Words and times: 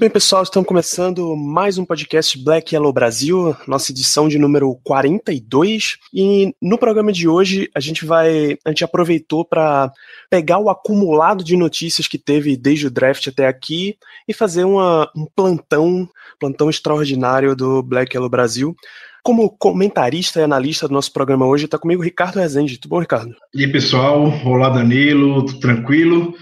Muito 0.00 0.08
bem, 0.08 0.14
pessoal, 0.14 0.42
estamos 0.42 0.66
começando 0.66 1.36
mais 1.36 1.76
um 1.76 1.84
podcast 1.84 2.42
Black 2.42 2.74
Yellow 2.74 2.90
Brasil, 2.90 3.54
nossa 3.66 3.92
edição 3.92 4.30
de 4.30 4.38
número 4.38 4.74
42. 4.82 5.98
E 6.14 6.54
no 6.58 6.78
programa 6.78 7.12
de 7.12 7.28
hoje 7.28 7.68
a 7.74 7.80
gente 7.80 8.06
vai, 8.06 8.56
a 8.64 8.70
gente 8.70 8.82
aproveitou 8.82 9.44
para 9.44 9.92
pegar 10.30 10.56
o 10.56 10.70
acumulado 10.70 11.44
de 11.44 11.54
notícias 11.54 12.08
que 12.08 12.16
teve 12.16 12.56
desde 12.56 12.86
o 12.86 12.90
draft 12.90 13.28
até 13.28 13.46
aqui 13.46 13.94
e 14.26 14.32
fazer 14.32 14.64
uma, 14.64 15.06
um 15.14 15.26
plantão, 15.36 16.08
plantão 16.38 16.70
extraordinário 16.70 17.54
do 17.54 17.82
Black 17.82 18.16
Yellow 18.16 18.30
Brasil. 18.30 18.74
Como 19.22 19.50
comentarista 19.50 20.40
e 20.40 20.42
analista 20.42 20.88
do 20.88 20.94
nosso 20.94 21.12
programa 21.12 21.44
hoje, 21.44 21.66
está 21.66 21.78
comigo 21.78 22.02
Ricardo 22.02 22.38
Rezende. 22.38 22.78
Tudo 22.78 22.92
bom, 22.92 23.00
Ricardo? 23.00 23.34
E 23.54 23.66
aí, 23.66 23.70
pessoal, 23.70 24.32
olá 24.46 24.70
Danilo, 24.70 25.44
tudo 25.44 25.60
tranquilo? 25.60 26.34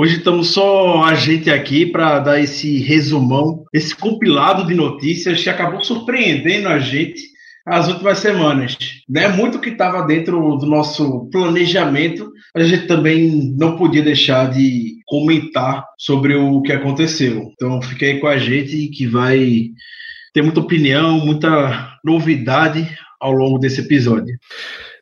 Hoje 0.00 0.18
estamos 0.18 0.50
só 0.50 1.02
a 1.02 1.16
gente 1.16 1.50
aqui 1.50 1.84
para 1.84 2.20
dar 2.20 2.40
esse 2.40 2.78
resumão, 2.78 3.64
esse 3.74 3.96
compilado 3.96 4.64
de 4.64 4.72
notícias 4.72 5.42
que 5.42 5.50
acabou 5.50 5.82
surpreendendo 5.82 6.68
a 6.68 6.78
gente 6.78 7.20
as 7.66 7.88
últimas 7.88 8.18
semanas. 8.18 8.78
Né? 9.08 9.26
Muito 9.26 9.58
que 9.58 9.70
estava 9.70 10.06
dentro 10.06 10.56
do 10.56 10.66
nosso 10.66 11.28
planejamento, 11.32 12.30
a 12.54 12.62
gente 12.62 12.86
também 12.86 13.52
não 13.58 13.76
podia 13.76 14.00
deixar 14.00 14.48
de 14.52 14.98
comentar 15.04 15.84
sobre 15.98 16.36
o 16.36 16.62
que 16.62 16.70
aconteceu. 16.70 17.50
Então 17.54 17.82
fique 17.82 18.04
aí 18.04 18.20
com 18.20 18.28
a 18.28 18.38
gente 18.38 18.86
que 18.90 19.04
vai 19.04 19.64
ter 20.32 20.42
muita 20.42 20.60
opinião, 20.60 21.18
muita 21.18 21.98
novidade 22.04 22.88
ao 23.20 23.32
longo 23.32 23.58
desse 23.58 23.80
episódio. 23.80 24.38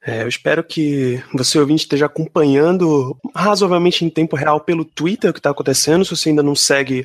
É, 0.07 0.23
eu 0.23 0.29
espero 0.29 0.62
que 0.62 1.21
você 1.35 1.59
ouvinte 1.59 1.83
esteja 1.83 2.07
acompanhando 2.07 3.19
razoavelmente 3.35 4.05
em 4.05 4.09
tempo 4.09 4.37
real 4.37 4.61
pelo 4.61 4.85
Twitter 4.85 5.31
o 5.31 5.33
que 5.33 5.41
está 5.41 5.51
acontecendo. 5.51 6.05
Se 6.05 6.15
você 6.15 6.29
ainda 6.29 6.45
não 6.45 6.55
segue 6.55 7.05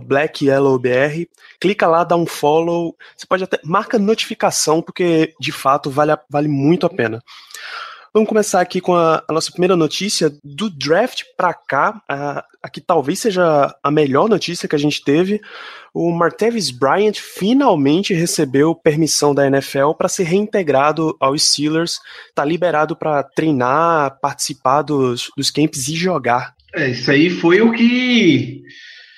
BlackYellowBR, 0.00 1.28
clica 1.60 1.86
lá, 1.86 2.02
dá 2.02 2.16
um 2.16 2.26
follow. 2.26 2.96
Você 3.16 3.26
pode 3.28 3.44
até 3.44 3.60
marca 3.62 3.96
notificação 3.96 4.82
porque 4.82 5.34
de 5.38 5.52
fato 5.52 5.88
vale, 5.88 6.18
vale 6.28 6.48
muito 6.48 6.84
a 6.84 6.90
pena. 6.90 7.22
Vamos 8.16 8.30
começar 8.30 8.62
aqui 8.62 8.80
com 8.80 8.94
a, 8.94 9.22
a 9.28 9.30
nossa 9.30 9.52
primeira 9.52 9.76
notícia 9.76 10.32
do 10.42 10.70
draft 10.70 11.24
para 11.36 11.52
cá. 11.52 12.00
A, 12.08 12.42
a 12.62 12.70
que 12.70 12.80
talvez 12.80 13.18
seja 13.18 13.76
a 13.82 13.90
melhor 13.90 14.26
notícia 14.26 14.66
que 14.66 14.74
a 14.74 14.78
gente 14.78 15.04
teve. 15.04 15.38
O 15.92 16.10
Martavis 16.10 16.70
Bryant 16.70 17.16
finalmente 17.16 18.14
recebeu 18.14 18.74
permissão 18.74 19.34
da 19.34 19.46
NFL 19.46 19.90
para 19.98 20.08
ser 20.08 20.22
reintegrado 20.22 21.14
aos 21.20 21.42
Steelers. 21.46 22.00
Está 22.30 22.42
liberado 22.42 22.96
para 22.96 23.22
treinar, 23.22 24.18
participar 24.18 24.80
dos, 24.80 25.30
dos 25.36 25.50
camps 25.50 25.86
e 25.86 25.94
jogar. 25.94 26.54
É, 26.74 26.88
isso 26.88 27.10
aí 27.10 27.28
foi 27.28 27.60
o 27.60 27.70
que 27.70 28.62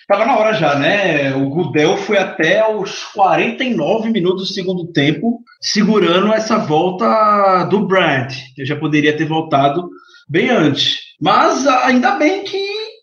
Tava 0.08 0.24
na 0.24 0.38
hora 0.38 0.54
já, 0.54 0.74
né? 0.74 1.34
O 1.34 1.50
Gudel 1.50 1.98
foi 1.98 2.16
até 2.16 2.66
os 2.66 3.04
49 3.12 4.08
minutos 4.08 4.48
do 4.48 4.54
segundo 4.54 4.90
tempo, 4.90 5.42
segurando 5.60 6.32
essa 6.32 6.56
volta 6.56 7.64
do 7.64 7.86
Brand. 7.86 8.32
Eu 8.56 8.64
já 8.64 8.74
poderia 8.74 9.14
ter 9.14 9.26
voltado 9.26 9.86
bem 10.26 10.48
antes. 10.48 10.96
Mas 11.20 11.66
ainda 11.66 12.12
bem 12.12 12.42
que 12.42 12.58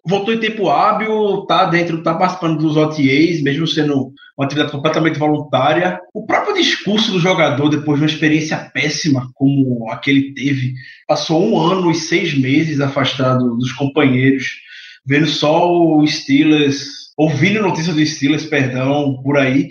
voltou 0.08 0.34
em 0.34 0.40
tempo 0.40 0.68
hábil, 0.68 1.46
tá 1.48 1.66
dentro, 1.66 2.02
tá 2.02 2.16
participando 2.16 2.58
dos 2.58 2.76
OTAs, 2.76 3.40
mesmo 3.44 3.68
sendo 3.68 4.12
uma 4.36 4.46
atividade 4.46 4.72
completamente 4.72 5.20
voluntária. 5.20 6.00
O 6.12 6.26
próprio 6.26 6.56
discurso 6.56 7.12
do 7.12 7.20
jogador, 7.20 7.70
depois 7.70 8.00
de 8.00 8.04
uma 8.04 8.12
experiência 8.12 8.58
péssima 8.74 9.30
como 9.36 9.92
a 9.92 9.98
que 9.98 10.10
ele 10.10 10.34
teve, 10.34 10.74
passou 11.08 11.40
um 11.48 11.60
ano 11.60 11.92
e 11.92 11.94
seis 11.94 12.36
meses 12.36 12.82
afastado 12.82 13.56
dos 13.58 13.72
companheiros 13.74 14.66
vendo 15.06 15.28
só 15.28 15.72
o 15.72 16.06
Steelers, 16.08 17.12
ouvindo 17.18 17.62
notícias 17.62 17.96
do 17.96 18.06
Steelers, 18.06 18.46
perdão, 18.46 19.22
por 19.24 19.38
aí, 19.38 19.70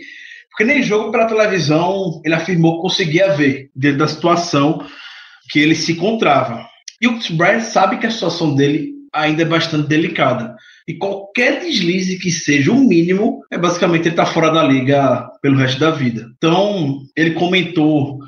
porque 0.50 0.64
nem 0.64 0.82
jogo 0.82 1.10
pela 1.10 1.26
televisão 1.26 2.20
ele 2.24 2.34
afirmou 2.34 2.76
que 2.76 2.82
conseguia 2.82 3.34
ver 3.34 3.70
dentro 3.74 3.98
da 3.98 4.08
situação 4.08 4.86
que 5.50 5.58
ele 5.58 5.74
se 5.74 5.92
encontrava. 5.92 6.64
E 7.00 7.08
o 7.08 7.18
Brad 7.32 7.60
sabe 7.62 7.98
que 7.98 8.06
a 8.06 8.10
situação 8.10 8.54
dele 8.54 8.92
ainda 9.12 9.42
é 9.42 9.44
bastante 9.44 9.88
delicada. 9.88 10.54
E 10.86 10.94
qualquer 10.94 11.60
deslize 11.60 12.18
que 12.18 12.30
seja 12.30 12.70
o 12.70 12.78
mínimo, 12.78 13.42
é 13.50 13.58
basicamente 13.58 14.02
ele 14.02 14.10
estar 14.10 14.26
tá 14.26 14.30
fora 14.30 14.50
da 14.50 14.62
liga 14.62 15.28
pelo 15.42 15.56
resto 15.56 15.80
da 15.80 15.90
vida. 15.90 16.28
Então, 16.36 17.00
ele 17.16 17.32
comentou 17.32 18.18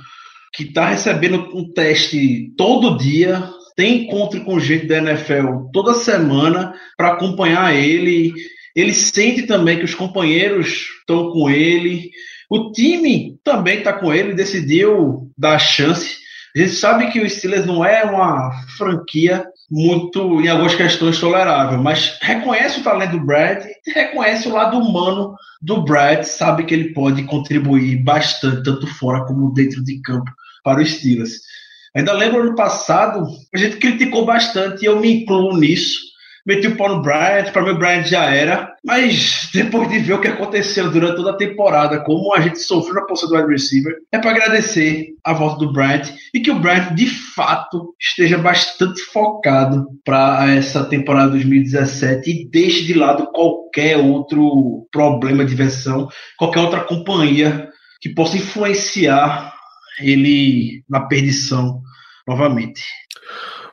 que 0.55 0.65
está 0.65 0.89
recebendo 0.89 1.51
um 1.55 1.71
teste 1.73 2.53
todo 2.57 2.97
dia, 2.97 3.49
tem 3.77 4.05
encontro 4.05 4.43
com 4.43 4.59
gente 4.59 4.87
da 4.87 4.97
NFL 4.99 5.69
toda 5.73 5.95
semana 5.95 6.75
para 6.97 7.13
acompanhar 7.13 7.75
ele. 7.75 8.33
Ele 8.75 8.93
sente 8.93 9.43
também 9.43 9.79
que 9.79 9.85
os 9.85 9.95
companheiros 9.95 10.89
estão 11.01 11.31
com 11.31 11.51
ele. 11.51 12.11
O 12.49 12.73
time 12.73 13.39
também 13.45 13.79
está 13.79 13.93
com 13.93 14.13
ele, 14.13 14.35
decidiu 14.35 15.31
dar 15.37 15.59
chance. 15.59 16.17
A 16.55 16.59
gente 16.59 16.73
sabe 16.73 17.11
que 17.11 17.21
o 17.21 17.29
Steelers 17.29 17.67
não 17.67 17.85
é 17.85 18.03
uma 18.05 18.51
franquia 18.79 19.45
muito, 19.71 20.41
em 20.41 20.49
algumas 20.49 20.75
questões, 20.75 21.19
tolerável, 21.19 21.83
mas 21.83 22.19
reconhece 22.23 22.81
o 22.81 22.83
talento 22.83 23.13
do 23.13 23.27
Brad, 23.27 23.63
reconhece 23.87 24.49
o 24.49 24.53
lado 24.53 24.79
humano 24.79 25.35
do 25.61 25.83
Brad, 25.83 26.23
sabe 26.23 26.65
que 26.65 26.73
ele 26.73 26.95
pode 26.95 27.25
contribuir 27.25 28.03
bastante, 28.03 28.63
tanto 28.63 28.87
fora 28.87 29.25
como 29.27 29.53
dentro 29.53 29.83
de 29.83 30.01
campo, 30.01 30.31
para 30.63 30.81
os 30.81 30.95
Steelers. 30.95 31.41
Ainda 31.97 32.13
lembro 32.13 32.43
ano 32.43 32.55
passado, 32.55 33.27
a 33.55 33.57
gente 33.57 33.79
criticou 33.79 34.27
bastante 34.27 34.83
e 34.83 34.87
eu 34.87 35.01
me 35.01 35.23
incluo 35.23 35.57
nisso. 35.57 35.99
Meti 36.47 36.69
o 36.69 36.77
pau 36.77 36.95
no 36.95 37.03
Bryant, 37.03 37.51
para 37.51 37.63
mim 37.63 37.71
o 37.71 37.79
Bryant 37.79 38.05
já 38.05 38.27
era, 38.27 38.71
mas 38.85 39.49
depois 39.53 39.89
de 39.89 39.99
ver 39.99 40.13
o 40.13 40.21
que 40.21 40.29
aconteceu 40.29 40.91
durante 40.91 41.17
toda 41.17 41.31
a 41.31 41.37
temporada, 41.37 41.99
como 42.01 42.35
a 42.35 42.41
gente 42.41 42.59
sofreu 42.59 42.97
na 42.97 43.07
posição 43.07 43.31
do 43.31 43.37
wide 43.37 43.51
receiver, 43.51 43.97
é 44.13 44.19
para 44.19 44.31
agradecer 44.31 45.09
a 45.25 45.33
volta 45.33 45.65
do 45.65 45.73
Bryant 45.73 46.13
e 46.35 46.39
que 46.39 46.51
o 46.51 46.59
Bryant 46.59 46.95
de 46.95 47.07
fato 47.07 47.95
esteja 47.99 48.37
bastante 48.37 49.01
focado 49.01 49.87
para 50.05 50.53
essa 50.53 50.85
temporada 50.85 51.31
2017 51.31 52.31
e 52.31 52.49
deixe 52.49 52.85
de 52.85 52.93
lado 52.93 53.27
qualquer 53.33 53.97
outro 53.97 54.87
problema 54.93 55.47
de 55.47 55.55
versão, 55.55 56.09
qualquer 56.37 56.61
outra 56.61 56.85
companhia 56.85 57.69
que 58.01 58.11
possa 58.11 58.37
influenciar 58.37 59.53
ele 60.01 60.85
na 60.89 61.01
perdição 61.01 61.83
novamente. 62.27 62.83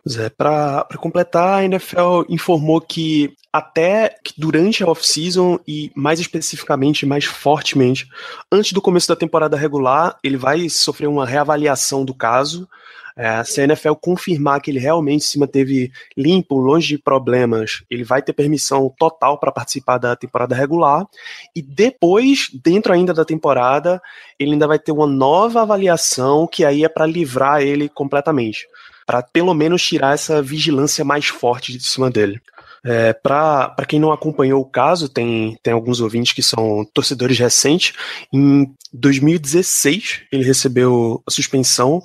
Zé, 0.07 0.29
para 0.29 0.85
completar, 0.97 1.59
a 1.59 1.65
NFL 1.65 2.23
informou 2.27 2.81
que 2.81 3.33
até 3.53 4.15
que 4.23 4.33
durante 4.37 4.83
a 4.83 4.87
off-season 4.87 5.59
e 5.67 5.91
mais 5.95 6.19
especificamente, 6.19 7.05
mais 7.05 7.23
fortemente, 7.23 8.07
antes 8.51 8.73
do 8.73 8.81
começo 8.81 9.07
da 9.07 9.15
temporada 9.15 9.55
regular, 9.55 10.17
ele 10.23 10.37
vai 10.37 10.67
sofrer 10.69 11.07
uma 11.07 11.25
reavaliação 11.25 12.03
do 12.03 12.13
caso. 12.13 12.67
É, 13.16 13.44
se 13.44 13.62
a 13.62 13.63
NFL 13.66 13.94
confirmar 14.01 14.59
que 14.59 14.72
ele 14.72 14.79
realmente 14.79 15.24
se 15.24 15.38
manteve 15.38 15.91
limpo, 16.18 16.57
longe 16.57 16.88
de 16.88 16.97
problemas, 16.97 17.84
ele 17.90 18.03
vai 18.03 18.22
ter 18.22 18.34
permissão 18.34 18.94
total 18.97 19.40
para 19.40 19.51
participar 19.51 19.97
da 19.97 20.16
temporada 20.16 20.56
regular. 20.56 21.06
E 21.56 21.62
depois, 21.62 22.50
dentro 22.53 22.91
ainda 22.91 23.13
da 23.13 23.24
temporada, 23.24 24.01
ele 24.39 24.54
ainda 24.54 24.68
vai 24.68 24.80
ter 24.80 24.92
uma 24.92 25.07
nova 25.07 25.62
avaliação 25.62 26.48
que 26.48 26.65
aí 26.65 26.83
é 26.83 26.89
para 26.89 27.06
livrar 27.06 27.62
ele 27.62 27.88
completamente 27.88 28.68
para 29.06 29.21
pelo 29.21 29.54
menos 29.54 29.86
tirar 29.86 30.13
essa 30.13 30.42
vigilância 30.42 31.04
mais 31.04 31.27
forte 31.27 31.77
de 31.77 31.83
cima 31.83 32.09
dele. 32.09 32.42
É, 32.85 33.13
para 33.13 33.74
quem 33.88 34.00
não 34.00 34.12
acompanhou 34.12 34.62
o 34.62 34.69
caso, 34.69 35.07
tem, 35.07 35.57
tem 35.63 35.74
alguns 35.74 36.01
ouvintes 36.01 36.33
que 36.33 36.44
são 36.44 36.85
torcedores 36.94 37.39
recentes. 37.39 37.94
Em 38.31 38.69
2016, 38.91 40.24
ele 40.31 40.44
recebeu 40.44 41.24
a 41.25 41.31
suspensão 41.31 42.01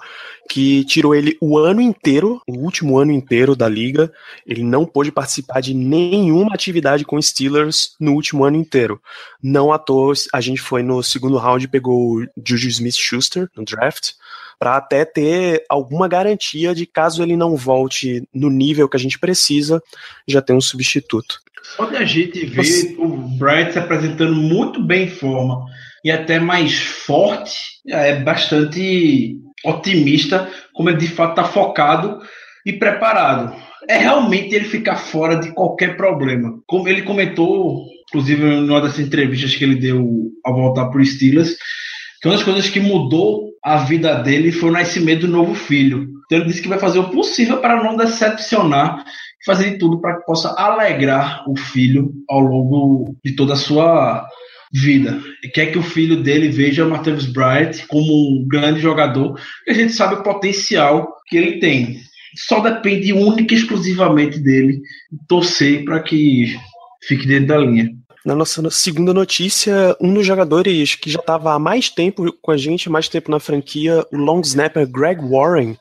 que 0.49 0.85
tirou 0.85 1.15
ele 1.15 1.37
o 1.41 1.59
ano 1.59 1.81
inteiro, 1.81 2.41
o 2.49 2.59
último 2.59 2.97
ano 2.97 3.11
inteiro 3.11 3.57
da 3.57 3.69
liga. 3.69 4.11
Ele 4.47 4.63
não 4.63 4.87
pôde 4.87 5.11
participar 5.11 5.61
de 5.61 5.75
nenhuma 5.75 6.55
atividade 6.55 7.05
com 7.05 7.21
Steelers 7.21 7.95
no 7.99 8.13
último 8.13 8.45
ano 8.45 8.57
inteiro. 8.57 9.01
Não 9.43 9.73
à 9.73 9.79
toa, 9.79 10.15
a 10.33 10.41
gente 10.41 10.61
foi 10.61 10.83
no 10.83 11.03
segundo 11.03 11.37
round 11.37 11.65
e 11.65 11.69
pegou 11.69 12.19
o 12.19 12.27
Juju 12.43 12.69
Smith-Schuster 12.69 13.49
no 13.57 13.65
draft 13.65 14.13
para 14.59 14.77
até 14.77 15.05
ter 15.05 15.65
alguma 15.69 16.09
garantia 16.09 16.75
de 16.75 16.85
caso 16.85 17.23
ele 17.23 17.37
não 17.37 17.57
volte 17.57 18.25
no 18.35 18.51
nível 18.51 18.89
que 18.89 18.97
a 18.97 19.01
gente 19.01 19.19
precisa, 19.19 19.83
já 20.27 20.43
tem 20.43 20.57
um 20.57 20.61
substituto. 20.61 21.41
Quando 21.77 21.97
a 21.97 22.05
gente 22.05 22.45
vê 22.47 22.63
Você... 22.63 22.97
o 22.99 23.09
Bright 23.09 23.73
se 23.73 23.79
apresentando 23.79 24.35
muito 24.35 24.83
bem 24.83 25.05
em 25.05 25.11
forma 25.11 25.65
e 26.05 26.11
até 26.11 26.39
mais 26.39 26.79
forte, 26.79 27.81
é 27.87 28.17
bastante 28.17 29.37
otimista, 29.65 30.51
como 30.73 30.89
ele 30.89 30.99
de 30.99 31.09
fato 31.09 31.41
está 31.41 31.45
focado 31.45 32.21
e 32.65 32.73
preparado. 32.73 33.55
É 33.89 33.99
realmente 33.99 34.55
ele 34.55 34.67
ficar 34.67 34.97
fora 34.97 35.37
de 35.37 35.53
qualquer 35.53 35.97
problema. 35.97 36.61
Como 36.67 36.89
ele 36.89 37.03
comentou, 37.03 37.85
inclusive 38.09 38.43
em 38.43 38.69
uma 38.69 38.81
das 38.81 38.99
entrevistas 38.99 39.55
que 39.55 39.65
ele 39.65 39.77
deu 39.77 40.31
ao 40.45 40.55
voltar 40.55 40.87
para 40.87 41.01
o 41.01 41.05
Steelers, 41.05 41.57
que 42.21 42.29
uma 42.29 42.35
das 42.35 42.45
coisas 42.45 42.69
que 42.69 42.81
mudou 42.81 43.49
a 43.63 43.79
vida 43.79 44.15
dele 44.23 44.53
foi 44.53 44.71
o 44.71 44.73
nascimento 44.73 45.27
do 45.27 45.33
novo 45.33 45.55
filho. 45.55 46.09
Então 46.27 46.39
ele 46.39 46.49
disse 46.49 46.63
que 46.63 46.69
vai 46.69 46.79
fazer 46.79 46.99
o 46.99 47.11
possível 47.11 47.59
para 47.59 47.83
não 47.83 47.97
decepcionar 47.97 49.05
fazer 49.45 49.71
de 49.71 49.79
tudo 49.79 50.01
para 50.01 50.19
que 50.19 50.27
possa 50.27 50.51
alegrar 50.59 51.49
o 51.49 51.57
filho 51.57 52.13
ao 52.29 52.41
longo 52.41 53.17
de 53.25 53.35
toda 53.35 53.55
a 53.55 53.57
sua 53.57 54.29
vida. 54.73 55.21
E 55.43 55.49
quer 55.49 55.67
que 55.73 55.79
o 55.79 55.83
filho 55.83 56.23
dele 56.23 56.49
veja 56.49 56.87
Martavis 56.87 57.27
Bryant 57.27 57.87
como 57.89 58.13
um 58.13 58.47
grande 58.47 58.81
jogador, 58.81 59.41
e 59.67 59.71
a 59.71 59.75
gente 59.75 59.93
sabe 59.93 60.17
o 60.17 60.23
potencial 60.23 61.09
que 61.27 61.37
ele 61.37 61.59
tem. 61.59 61.97
Só 62.37 62.61
depende 62.61 63.13
única 63.13 63.55
e 63.55 63.57
exclusivamente 63.57 64.39
dele 64.39 64.81
torcer 65.27 65.85
para 65.85 66.03
que 66.03 66.55
fique 67.03 67.27
dentro 67.27 67.49
da 67.49 67.57
linha. 67.57 67.91
Na 68.29 68.35
nossa 68.35 68.69
segunda 68.71 69.15
notícia, 69.15 69.97
um 69.99 70.13
dos 70.13 70.27
jogadores 70.27 70.95
que 70.95 71.09
já 71.09 71.19
estava 71.19 71.55
há 71.55 71.59
mais 71.59 71.89
tempo 71.89 72.31
com 72.43 72.51
a 72.51 72.59
gente, 72.59 72.91
mais 72.91 73.09
tempo 73.09 73.31
na 73.31 73.41
franquia, 73.41 74.05
o 74.13 74.19
long 74.19 74.43
snapper 74.43 74.87
Greg 74.87 75.19
Warren, 75.27 75.79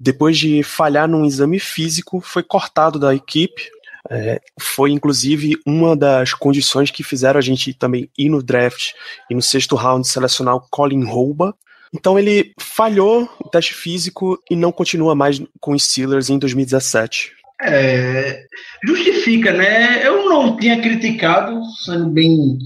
depois 0.00 0.38
de 0.38 0.62
falhar 0.62 1.06
num 1.06 1.26
exame 1.26 1.58
físico, 1.58 2.22
foi 2.22 2.42
cortado 2.42 2.98
da 2.98 3.14
equipe 3.14 3.70
é, 4.10 4.40
foi 4.58 4.92
inclusive 4.92 5.58
uma 5.66 5.94
das 5.94 6.32
condições 6.32 6.90
que 6.90 7.02
fizeram 7.02 7.36
a 7.36 7.42
gente 7.42 7.74
também 7.74 8.08
ir 8.16 8.30
no 8.30 8.42
draft 8.42 8.92
e 9.28 9.34
no 9.34 9.42
sexto 9.42 9.76
round 9.76 10.08
selecionar 10.08 10.56
o 10.56 10.64
Colin 10.70 11.04
Rouba. 11.04 11.54
Então 11.92 12.18
ele 12.18 12.54
falhou 12.58 13.28
o 13.38 13.48
teste 13.50 13.74
físico 13.74 14.42
e 14.50 14.56
não 14.56 14.72
continua 14.72 15.14
mais 15.14 15.38
com 15.60 15.74
os 15.74 15.84
Steelers 15.84 16.30
em 16.30 16.38
2017. 16.38 17.43
É, 17.62 18.44
justifica, 18.84 19.52
né? 19.52 20.06
Eu 20.06 20.28
não 20.28 20.56
tinha 20.56 20.80
criticado, 20.80 21.60
sendo 21.84 22.10
bem 22.10 22.58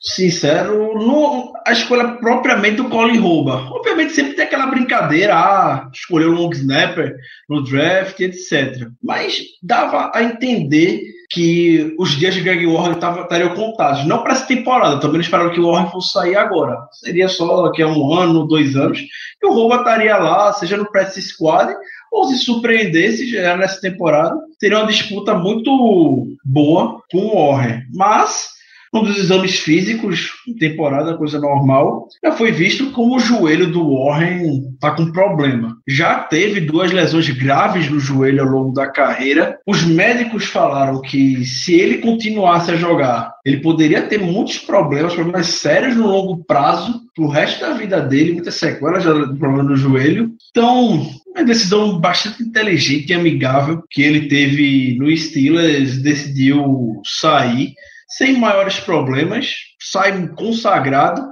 sincero, 0.00 0.94
no, 0.94 1.52
a 1.66 1.72
escolha 1.72 2.16
propriamente 2.18 2.76
do 2.76 2.88
Colin 2.88 3.18
Rouba. 3.18 3.68
Obviamente 3.72 4.12
sempre 4.12 4.34
tem 4.34 4.44
aquela 4.44 4.66
brincadeira, 4.66 5.34
ah, 5.34 5.90
escolher 5.92 6.26
o 6.26 6.32
long 6.32 6.50
snapper 6.52 7.16
no 7.48 7.62
draft, 7.64 8.20
etc. 8.20 8.88
Mas 9.02 9.42
dava 9.62 10.12
a 10.14 10.22
entender 10.22 11.02
que 11.28 11.94
os 11.98 12.10
dias 12.10 12.34
de 12.34 12.40
Greg 12.40 12.66
Warren 12.66 12.98
estariam 12.98 13.54
contados. 13.54 14.06
Não 14.06 14.22
para 14.22 14.32
essa 14.32 14.46
temporada, 14.46 15.00
também 15.00 15.14
não 15.14 15.20
esperaram 15.20 15.50
que 15.50 15.60
o 15.60 15.70
Warren 15.70 15.90
fosse 15.90 16.12
sair 16.12 16.36
agora. 16.36 16.76
Seria 16.92 17.28
só 17.28 17.62
daqui 17.62 17.82
a 17.82 17.88
um 17.88 18.14
ano, 18.14 18.46
dois 18.46 18.76
anos, 18.76 18.98
e 19.00 19.46
o 19.46 19.52
Rouba 19.52 19.76
estaria 19.76 20.16
lá, 20.16 20.52
seja 20.52 20.76
no 20.76 20.90
press 20.90 21.14
squad, 21.14 21.74
ou 22.12 22.24
se 22.24 22.38
surpreendesse 22.38 23.28
já 23.30 23.56
nessa 23.56 23.80
temporada, 23.80 24.36
teria 24.58 24.78
uma 24.78 24.86
disputa 24.86 25.34
muito 25.34 26.28
boa 26.44 27.02
com 27.10 27.18
o 27.18 27.50
Warren. 27.50 27.82
Mas 27.92 28.55
um 28.92 29.02
dos 29.02 29.18
exames 29.18 29.58
físicos, 29.60 30.30
temporada, 30.58 31.16
coisa 31.16 31.38
normal, 31.38 32.08
já 32.22 32.32
foi 32.32 32.52
visto 32.52 32.90
como 32.90 33.16
o 33.16 33.20
joelho 33.20 33.70
do 33.70 33.94
Warren 33.94 34.70
está 34.74 34.92
com 34.92 35.12
problema. 35.12 35.76
Já 35.86 36.20
teve 36.20 36.60
duas 36.60 36.92
lesões 36.92 37.28
graves 37.30 37.90
no 37.90 38.00
joelho 38.00 38.42
ao 38.42 38.48
longo 38.48 38.72
da 38.72 38.86
carreira. 38.86 39.58
Os 39.66 39.84
médicos 39.84 40.46
falaram 40.46 41.00
que 41.00 41.44
se 41.44 41.74
ele 41.74 41.98
continuasse 41.98 42.70
a 42.70 42.76
jogar, 42.76 43.34
ele 43.44 43.58
poderia 43.58 44.02
ter 44.02 44.18
muitos 44.18 44.58
problemas, 44.58 45.14
problemas 45.14 45.46
sérios 45.46 45.96
no 45.96 46.06
longo 46.06 46.44
prazo, 46.44 47.02
pro 47.14 47.28
resto 47.28 47.60
da 47.60 47.72
vida 47.72 48.00
dele, 48.00 48.32
muitas 48.32 48.56
sequelas 48.56 49.02
de 49.02 49.38
problema 49.38 49.62
no 49.62 49.76
joelho. 49.76 50.32
Então, 50.50 51.06
uma 51.26 51.44
decisão 51.44 51.98
bastante 51.98 52.42
inteligente 52.42 53.10
e 53.10 53.14
amigável 53.14 53.82
que 53.90 54.02
ele 54.02 54.28
teve 54.28 54.96
no 54.98 55.14
Steelers, 55.16 55.98
decidiu 56.02 57.00
sair 57.04 57.74
sem 58.16 58.38
maiores 58.38 58.80
problemas, 58.80 59.54
sai 59.80 60.28
consagrado. 60.28 61.22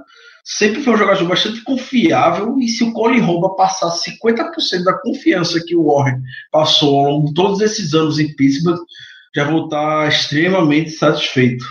Sempre 0.43 0.83
foi 0.83 0.93
um 0.93 0.97
jogador 0.97 1.27
bastante 1.27 1.61
confiável. 1.61 2.59
E 2.59 2.67
se 2.67 2.83
o 2.83 2.93
Colin 2.93 3.21
Rouba 3.21 3.55
passar 3.55 3.89
50% 3.89 4.83
da 4.83 4.93
confiança 5.01 5.63
que 5.65 5.75
o 5.75 5.85
Warren 5.85 6.21
passou 6.51 6.99
ao 6.99 7.11
longo 7.11 7.27
de 7.29 7.33
todos 7.33 7.61
esses 7.61 7.93
anos 7.93 8.19
em 8.19 8.35
Pittsburgh, 8.35 8.79
já 9.35 9.43
vou 9.43 9.65
estar 9.65 10.07
extremamente 10.07 10.91
satisfeito. 10.91 11.65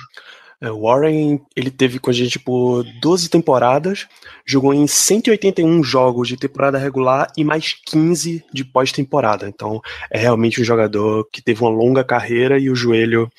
É, 0.64 0.70
Warren, 0.70 1.42
ele 1.54 1.70
teve 1.70 1.98
com 1.98 2.08
a 2.08 2.12
gente 2.12 2.38
por 2.38 2.84
12 2.98 3.28
temporadas, 3.28 4.06
jogou 4.46 4.72
em 4.72 4.86
181 4.86 5.84
jogos 5.84 6.26
de 6.26 6.38
temporada 6.38 6.78
regular 6.78 7.30
e 7.36 7.44
mais 7.44 7.74
15 7.84 8.42
de 8.50 8.64
pós-temporada. 8.64 9.46
Então, 9.46 9.82
é 10.10 10.18
realmente 10.18 10.62
um 10.62 10.64
jogador 10.64 11.28
que 11.30 11.42
teve 11.42 11.60
uma 11.60 11.68
longa 11.68 12.02
carreira 12.02 12.58
e 12.58 12.70
o 12.70 12.74
joelho, 12.74 13.30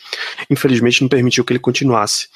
infelizmente, 0.52 1.02
não 1.02 1.10
permitiu 1.10 1.44
que 1.44 1.52
ele 1.52 1.60
continuasse. 1.60 2.28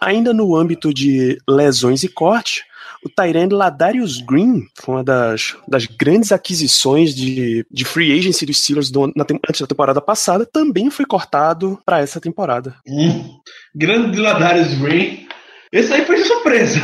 Ainda 0.00 0.32
no 0.32 0.56
âmbito 0.56 0.94
de 0.94 1.36
lesões 1.46 2.02
e 2.02 2.08
corte, 2.08 2.64
o 3.04 3.08
Tyrande 3.08 3.54
Ladarius 3.54 4.20
Green 4.20 4.64
foi 4.74 4.96
uma 4.96 5.04
das, 5.04 5.56
das 5.66 5.86
grandes 5.86 6.32
aquisições 6.32 7.14
de, 7.14 7.64
de 7.70 7.84
free 7.84 8.16
agency 8.18 8.44
dos 8.44 8.58
Steelers 8.58 8.90
do, 8.90 9.06
na, 9.08 9.24
antes 9.48 9.60
da 9.60 9.66
temporada 9.66 10.00
passada, 10.00 10.44
também 10.44 10.90
foi 10.90 11.06
cortado 11.06 11.78
para 11.84 12.00
essa 12.00 12.20
temporada. 12.20 12.74
Hum, 12.86 13.38
grande 13.74 14.18
Ladarius 14.18 14.74
Green. 14.74 15.26
Esse 15.72 15.92
aí 15.92 16.04
foi 16.04 16.18
surpresa. 16.24 16.80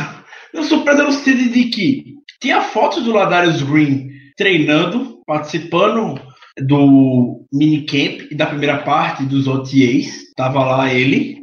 Uma 0.53 0.63
surpresa 0.63 1.03
no 1.03 1.11
sentido 1.11 1.51
de 1.51 1.65
que 1.65 2.05
tinha 2.41 2.61
fotos 2.61 3.03
do 3.03 3.11
Ladarius 3.11 3.61
Green 3.61 4.09
treinando, 4.35 5.21
participando 5.25 6.19
do 6.59 7.45
minicamp 7.53 8.27
e 8.31 8.35
da 8.35 8.45
primeira 8.47 8.79
parte 8.79 9.23
dos 9.23 9.47
OTAs. 9.47 10.33
Tava 10.35 10.63
lá 10.63 10.93
ele. 10.93 11.41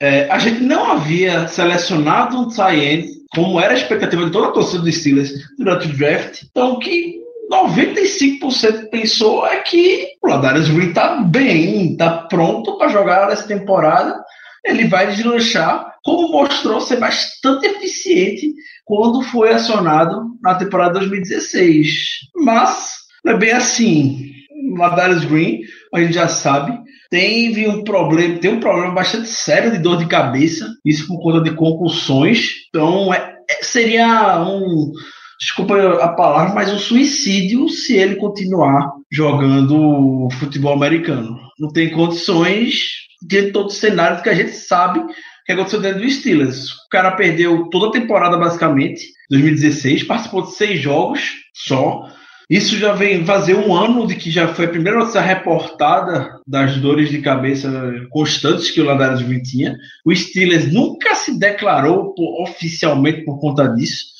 É, 0.00 0.28
a 0.30 0.38
gente 0.38 0.60
não 0.60 0.90
havia 0.90 1.46
selecionado 1.46 2.38
um 2.38 2.48
tie 2.48 3.21
como 3.34 3.60
era 3.60 3.72
a 3.72 3.76
expectativa 3.76 4.24
de 4.24 4.30
toda 4.30 4.48
a 4.48 4.52
torcida 4.52 4.82
dos 4.82 4.94
Steelers 4.94 5.32
durante 5.58 5.88
o 5.88 5.96
draft. 5.96 6.42
Então, 6.50 6.78
que 6.78 7.20
95% 7.50 8.88
pensou 8.90 9.46
é 9.46 9.56
que 9.60 10.08
o 10.22 10.28
Ladarius 10.28 10.68
Green 10.68 10.88
está 10.88 11.16
bem, 11.16 11.92
está 11.92 12.10
pronto 12.28 12.78
para 12.78 12.88
jogar 12.88 13.30
essa 13.30 13.46
temporada. 13.46 14.22
Ele 14.64 14.86
vai 14.86 15.08
deslanchar, 15.08 15.94
como 16.04 16.30
mostrou 16.30 16.80
ser 16.80 16.96
bastante 16.96 17.66
eficiente 17.66 18.52
quando 18.84 19.22
foi 19.22 19.50
acionado 19.50 20.36
na 20.42 20.54
temporada 20.54 20.98
2016. 21.00 22.20
Mas 22.36 22.92
não 23.24 23.32
é 23.32 23.36
bem 23.36 23.52
assim. 23.52 24.30
O 24.72 24.78
Ladarius 24.78 25.24
Green, 25.24 25.60
a 25.94 26.00
gente 26.00 26.14
já 26.14 26.28
sabe, 26.28 26.78
teve 27.12 27.68
um 27.68 27.84
problema, 27.84 28.38
tem 28.38 28.50
um 28.50 28.58
problema 28.58 28.94
bastante 28.94 29.28
sério 29.28 29.70
de 29.70 29.78
dor 29.78 29.98
de 29.98 30.06
cabeça, 30.06 30.66
isso 30.82 31.06
por 31.06 31.20
conta 31.20 31.42
de 31.42 31.54
concussões. 31.54 32.52
Então, 32.70 33.12
é, 33.12 33.36
é, 33.50 33.62
seria 33.62 34.42
um, 34.42 34.90
desculpa 35.38 35.76
a 36.02 36.08
palavra, 36.08 36.54
mas 36.54 36.72
um 36.72 36.78
suicídio 36.78 37.68
se 37.68 37.94
ele 37.98 38.16
continuar 38.16 38.90
jogando 39.12 40.26
futebol 40.40 40.72
americano. 40.72 41.38
Não 41.60 41.70
tem 41.70 41.90
condições 41.90 42.92
de 43.20 43.52
todo 43.52 43.66
o 43.66 43.70
cenário 43.70 44.22
que 44.22 44.30
a 44.30 44.34
gente 44.34 44.52
sabe 44.52 45.04
que 45.44 45.52
aconteceu 45.52 45.82
dentro 45.82 46.00
do 46.00 46.08
Steelers. 46.08 46.70
O 46.70 46.88
cara 46.90 47.10
perdeu 47.10 47.68
toda 47.68 47.88
a 47.88 48.00
temporada, 48.00 48.38
basicamente, 48.38 49.04
2016, 49.28 50.04
participou 50.04 50.46
de 50.46 50.52
seis 50.52 50.80
jogos 50.80 51.34
só 51.52 52.08
isso 52.50 52.76
já 52.76 52.92
vem 52.92 53.24
fazer 53.24 53.54
um 53.54 53.74
ano 53.74 54.06
de 54.06 54.16
que 54.16 54.30
já 54.30 54.48
foi 54.48 54.66
a 54.66 54.70
primeira 54.70 54.98
notícia 54.98 55.20
reportada 55.20 56.40
das 56.46 56.76
dores 56.76 57.10
de 57.10 57.20
cabeça 57.20 57.70
constantes 58.10 58.70
que 58.70 58.80
o 58.80 58.96
Green 58.96 59.42
tinha. 59.42 59.76
O 60.04 60.14
Steelers 60.14 60.72
nunca 60.72 61.14
se 61.14 61.38
declarou 61.38 62.14
por, 62.14 62.42
oficialmente 62.42 63.24
por 63.24 63.40
conta 63.40 63.68
disso. 63.68 64.12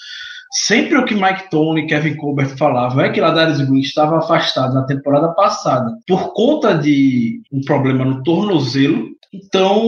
Sempre 0.53 0.99
o 0.99 1.05
que 1.05 1.15
Mike 1.15 1.51
Tony 1.51 1.83
e 1.83 1.87
Kevin 1.87 2.17
Colbert 2.17 2.57
falavam 2.59 3.03
é 3.03 3.11
que 3.11 3.21
Ladarius 3.21 3.63
Green 3.63 3.81
estava 3.81 4.19
afastado 4.19 4.75
na 4.75 4.85
temporada 4.85 5.29
passada 5.29 5.91
por 6.07 6.35
conta 6.35 6.75
de 6.75 7.41
um 7.51 7.63
problema 7.63 8.05
no 8.05 8.23
tornozelo. 8.23 9.09
Então, 9.33 9.83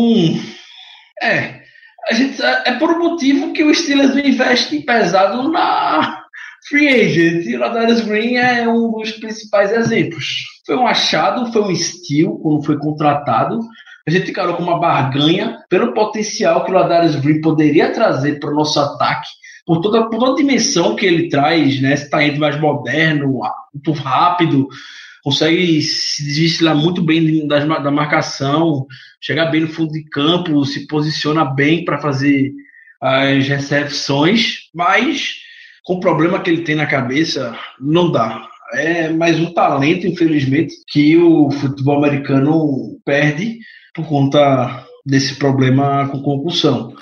é, 1.23 1.61
a 2.09 2.15
gente, 2.15 2.43
é 2.43 2.73
por 2.79 2.91
um 2.91 3.11
motivo 3.11 3.53
que 3.53 3.63
o 3.63 3.75
Steelers 3.75 4.15
não 4.15 4.25
investe 4.25 4.81
pesado 4.81 5.51
na 5.51 6.24
Free 6.67 6.89
agent, 6.89 7.45
e 7.45 7.57
Ladarius 7.59 8.01
Green 8.01 8.37
é 8.37 8.67
um 8.67 8.91
dos 8.91 9.13
principais 9.13 9.71
exemplos. 9.71 10.45
Foi 10.65 10.77
um 10.77 10.87
achado, 10.87 11.53
foi 11.53 11.63
um 11.63 11.75
steal 11.75 12.39
quando 12.39 12.65
foi 12.65 12.79
contratado. 12.79 13.61
A 14.07 14.11
gente 14.11 14.31
encarou 14.31 14.57
como 14.57 14.71
uma 14.71 14.81
barganha 14.81 15.59
pelo 15.69 15.93
potencial 15.93 16.65
que 16.65 16.71
o 16.71 16.75
Ladarius 16.75 17.17
Green 17.17 17.43
poderia 17.43 17.93
trazer 17.93 18.41
para 18.41 18.51
o 18.51 18.55
nosso 18.55 18.81
ataque, 18.81 19.29
por 19.67 19.83
toda, 19.83 20.09
por 20.09 20.19
toda 20.19 20.33
a 20.33 20.37
dimensão 20.37 20.97
que 20.97 21.05
ele 21.05 21.29
traz, 21.29 21.83
né? 21.83 21.93
Esse 21.93 22.09
talento 22.09 22.41
mais 22.41 22.59
moderno, 22.59 23.41
muito 23.75 23.93
rápido, 23.93 24.67
consegue 25.23 25.83
se 25.83 26.25
desvencilhar 26.25 26.75
muito 26.75 27.03
bem 27.03 27.47
da, 27.47 27.59
da 27.79 27.91
marcação, 27.91 28.87
chegar 29.21 29.51
bem 29.51 29.61
no 29.61 29.69
fundo 29.69 29.93
de 29.93 30.05
campo, 30.05 30.65
se 30.65 30.87
posiciona 30.87 31.45
bem 31.45 31.85
para 31.85 31.99
fazer 31.99 32.53
as 33.03 33.47
recepções, 33.47 34.71
mas 34.75 35.44
com 35.85 35.95
o 35.95 36.01
problema 36.01 36.41
que 36.41 36.51
ele 36.51 36.63
tem 36.63 36.75
na 36.75 36.87
cabeça, 36.87 37.57
não 37.79 38.11
dá. 38.11 38.49
É 38.73 39.11
mais 39.11 39.39
um 39.39 39.53
talento, 39.53 40.07
infelizmente, 40.07 40.75
que 40.89 41.17
o 41.17 41.51
futebol 41.51 41.99
americano 41.99 42.99
perde 43.05 43.59
por 43.95 44.07
conta 44.07 44.85
desse 45.07 45.37
problema 45.37 46.09
com 46.09 46.23
concussão. 46.23 46.95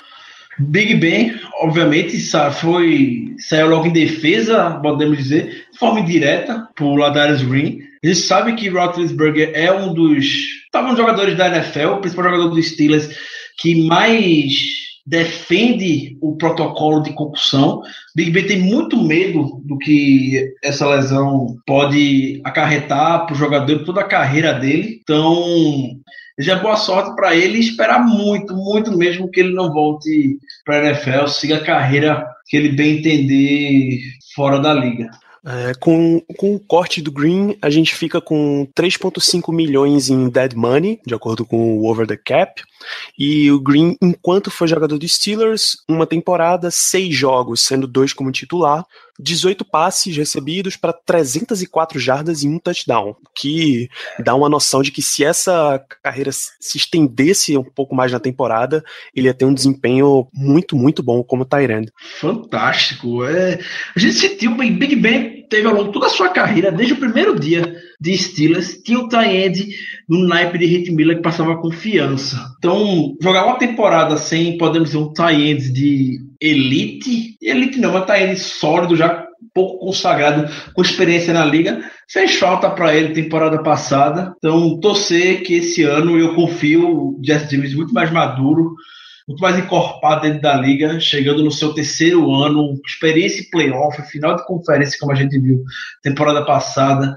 Big 0.59 0.95
Ben, 0.95 1.33
obviamente, 1.61 2.19
foi 2.51 3.33
saiu 3.39 3.69
logo 3.69 3.87
em 3.87 3.93
defesa, 3.93 4.79
podemos 4.83 5.17
dizer, 5.17 5.65
de 5.71 5.79
forma 5.79 6.01
indireta, 6.01 6.67
por 6.75 6.95
Ladarius 6.95 7.41
Green. 7.41 7.79
A 8.03 8.07
gente 8.07 8.19
sabe 8.19 8.53
que 8.53 8.69
Roethlisberger 8.69 9.51
é 9.55 9.71
um 9.71 9.93
dos 9.93 10.25
tá, 10.71 10.85
um 10.85 10.95
jogadores 10.95 11.35
da 11.35 11.47
NFL, 11.47 11.93
o 11.93 12.01
principal 12.01 12.25
jogador 12.25 12.49
dos 12.49 12.67
Steelers, 12.67 13.09
que 13.57 13.87
mais 13.87 14.92
defende 15.05 16.17
o 16.21 16.35
protocolo 16.37 17.01
de 17.01 17.13
concussão. 17.13 17.81
Big 18.15 18.31
Ben 18.31 18.47
tem 18.47 18.59
muito 18.59 19.01
medo 19.01 19.61
do 19.65 19.77
que 19.77 20.53
essa 20.63 20.87
lesão 20.87 21.57
pode 21.65 22.41
acarretar 22.43 23.25
para 23.25 23.33
o 23.33 23.37
jogador 23.37 23.83
toda 23.83 24.01
a 24.01 24.07
carreira 24.07 24.53
dele. 24.53 24.99
Então, 25.01 25.43
já 26.39 26.55
boa 26.55 26.77
sorte 26.77 27.15
para 27.15 27.35
ele 27.35 27.59
esperar 27.59 28.05
muito, 28.05 28.55
muito 28.55 28.97
mesmo 28.97 29.29
que 29.29 29.41
ele 29.41 29.53
não 29.53 29.71
volte 29.71 30.37
para 30.65 30.79
a 30.79 30.85
NFL, 30.89 31.27
siga 31.27 31.57
a 31.57 31.63
carreira 31.63 32.25
que 32.47 32.57
ele 32.57 32.69
bem 32.69 32.99
entender 32.99 33.99
fora 34.35 34.59
da 34.59 34.73
liga. 34.73 35.09
É, 35.45 35.73
com, 35.77 36.21
com 36.37 36.55
o 36.55 36.59
corte 36.59 37.01
do 37.01 37.11
Green, 37.11 37.57
a 37.61 37.69
gente 37.69 37.93
fica 37.93 38.21
com 38.21 38.65
3,5 38.77 39.53
milhões 39.53 40.09
em 40.09 40.29
dead 40.29 40.53
money, 40.53 41.01
de 41.05 41.13
acordo 41.13 41.45
com 41.45 41.77
o 41.77 41.85
over 41.85 42.07
the 42.07 42.15
cap. 42.15 42.63
E 43.17 43.51
o 43.51 43.59
Green, 43.59 43.95
enquanto 44.01 44.51
foi 44.51 44.67
jogador 44.67 44.97
dos 44.97 45.13
Steelers, 45.13 45.77
uma 45.87 46.05
temporada, 46.05 46.69
seis 46.71 47.15
jogos, 47.15 47.61
sendo 47.61 47.87
dois 47.87 48.13
como 48.13 48.31
titular, 48.31 48.85
18 49.19 49.63
passes 49.63 50.15
recebidos 50.15 50.75
para 50.75 50.93
304 50.93 51.99
jardas 51.99 52.43
e 52.43 52.47
um 52.47 52.57
touchdown, 52.57 53.15
que 53.35 53.87
dá 54.19 54.33
uma 54.33 54.49
noção 54.49 54.81
de 54.81 54.91
que 54.91 55.01
se 55.01 55.23
essa 55.23 55.83
carreira 56.01 56.31
se 56.31 56.77
estendesse 56.77 57.55
um 57.57 57.63
pouco 57.63 57.95
mais 57.95 58.11
na 58.11 58.19
temporada, 58.19 58.83
ele 59.15 59.27
ia 59.27 59.33
ter 59.33 59.45
um 59.45 59.53
desempenho 59.53 60.27
muito, 60.33 60.75
muito 60.75 61.03
bom 61.03 61.23
como 61.23 61.45
Tyrande. 61.45 61.91
Fantástico. 62.19 63.23
É, 63.23 63.59
a 63.95 63.99
gente 63.99 64.15
sentiu, 64.15 64.51
o 64.51 64.55
Big 64.55 64.95
Ben 64.95 65.42
teve 65.53 65.67
ao 65.67 65.75
longo 65.75 65.91
toda 65.91 66.07
a 66.07 66.09
sua 66.09 66.29
carreira, 66.29 66.71
desde 66.71 66.95
o 66.95 66.97
primeiro 66.97 67.39
dia 67.39 67.75
de 68.01 68.17
Steelers, 68.17 68.81
tinha 68.83 68.97
o 68.97 69.07
Tyrande 69.07 69.67
no 70.09 70.25
naipe 70.27 70.57
de 70.57 70.65
Hit 70.65 70.91
Miller 70.91 71.17
que 71.17 71.21
passava 71.21 71.61
confiança. 71.61 72.37
Então, 72.57 73.15
jogar 73.21 73.45
uma 73.45 73.59
temporada 73.59 74.17
sem, 74.17 74.57
podemos 74.57 74.89
dizer, 74.89 74.97
um 74.97 75.13
Tyrande 75.13 75.71
de 75.71 76.19
elite, 76.41 77.37
elite 77.39 77.79
não, 77.79 77.93
mas 77.93 78.05
Tyrande 78.05 78.39
sólido, 78.39 78.95
já 78.95 79.27
pouco 79.53 79.85
consagrado, 79.85 80.49
com 80.73 80.81
experiência 80.81 81.31
na 81.31 81.45
liga, 81.45 81.83
fez 82.09 82.33
falta 82.33 82.67
para 82.71 82.95
ele 82.95 83.13
temporada 83.13 83.61
passada. 83.61 84.33
Então, 84.39 84.79
torcer 84.79 85.43
que 85.43 85.53
esse 85.53 85.83
ano 85.83 86.17
eu 86.17 86.33
confio 86.33 86.89
o 86.89 87.19
Jesse 87.23 87.55
James 87.55 87.75
muito 87.75 87.93
mais 87.93 88.11
maduro, 88.11 88.73
muito 89.27 89.41
mais 89.41 89.57
encorpado 89.57 90.21
dentro 90.21 90.41
da 90.41 90.55
liga, 90.55 90.99
chegando 90.99 91.43
no 91.43 91.51
seu 91.51 91.73
terceiro 91.73 92.33
ano, 92.33 92.79
experiência 92.85 93.41
em 93.41 93.49
playoff, 93.49 94.01
final 94.03 94.35
de 94.35 94.45
conferência, 94.45 94.97
como 94.99 95.11
a 95.11 95.15
gente 95.15 95.39
viu 95.39 95.63
temporada 96.01 96.45
passada 96.45 97.15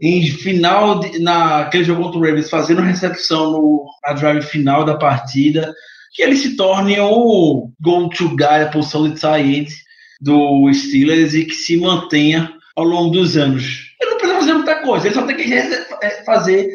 em 0.00 0.24
final, 0.30 1.00
de, 1.00 1.18
naquele 1.18 1.84
jogo 1.84 2.02
contra 2.02 2.18
o 2.18 2.22
Ravens, 2.22 2.48
fazendo 2.48 2.82
recepção 2.82 3.50
no, 3.50 3.86
na 4.04 4.12
drive 4.12 4.42
final 4.42 4.84
da 4.84 4.96
partida, 4.96 5.74
que 6.14 6.22
ele 6.22 6.36
se 6.36 6.56
torne 6.56 6.98
o 7.00 7.70
go-to 7.80 8.36
guy, 8.36 8.62
a 8.62 8.68
posição 8.68 9.08
de 9.08 9.18
tight 9.18 9.72
do 10.20 10.72
Steelers 10.72 11.34
e 11.34 11.44
que 11.44 11.54
se 11.54 11.76
mantenha 11.76 12.52
ao 12.76 12.84
longo 12.84 13.10
dos 13.10 13.36
anos. 13.36 13.92
Ele 14.00 14.10
não 14.10 14.18
precisa 14.18 14.38
fazer 14.40 14.54
muita 14.54 14.82
coisa, 14.82 15.06
ele 15.06 15.14
só 15.14 15.26
tem 15.26 15.36
que 15.36 15.52
é, 15.52 16.24
fazer 16.24 16.68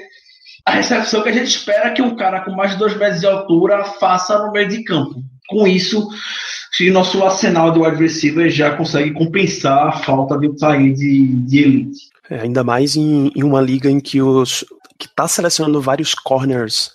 a 0.66 0.72
recepção 0.72 1.22
que 1.22 1.30
a 1.30 1.34
gente 1.34 1.48
espera 1.48 1.92
que 1.92 2.02
um 2.02 2.16
cara 2.16 2.42
com 2.42 2.52
mais 2.52 2.72
de 2.72 2.78
dois 2.78 2.98
metros 2.98 3.20
de 3.20 3.28
altura 3.28 3.84
faça 3.84 4.38
no 4.40 4.52
meio 4.52 4.68
de 4.68 4.84
campo. 4.84 5.22
Com 5.50 5.68
isso, 5.68 6.08
se 6.72 6.90
nosso 6.90 7.22
arsenal 7.24 7.72
de 7.72 7.80
wide 7.80 8.02
receiver 8.02 8.50
já 8.50 8.76
consegue 8.76 9.12
compensar 9.12 9.88
a 9.88 9.92
falta 9.92 10.38
de 10.38 10.48
um 10.48 10.56
tight 10.56 10.94
de, 10.94 11.28
de 11.46 11.60
elite. 11.60 12.00
É, 12.30 12.42
ainda 12.42 12.64
mais 12.64 12.96
em, 12.96 13.32
em, 13.36 13.44
uma 13.44 13.62
liga 13.62 13.90
em 13.90 14.00
que 14.00 14.22
os 14.22 14.64
que 14.98 15.08
está 15.08 15.28
selecionando 15.28 15.82
vários 15.82 16.14
corners 16.14 16.92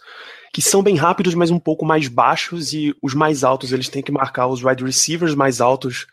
que 0.52 0.62
são 0.62 0.82
bem 0.82 0.96
rápidos, 0.96 1.34
mas 1.34 1.50
um 1.50 1.58
pouco 1.58 1.84
mais 1.84 2.08
baixos 2.08 2.72
e 2.72 2.94
os 3.02 3.12
mais 3.12 3.44
altos 3.44 3.70
eles 3.70 3.88
têm 3.88 4.02
que 4.02 4.10
marcar 4.10 4.46
os 4.46 4.64
wide 4.64 4.82
receivers 4.82 5.34
mais 5.34 5.60
altos 5.60 6.06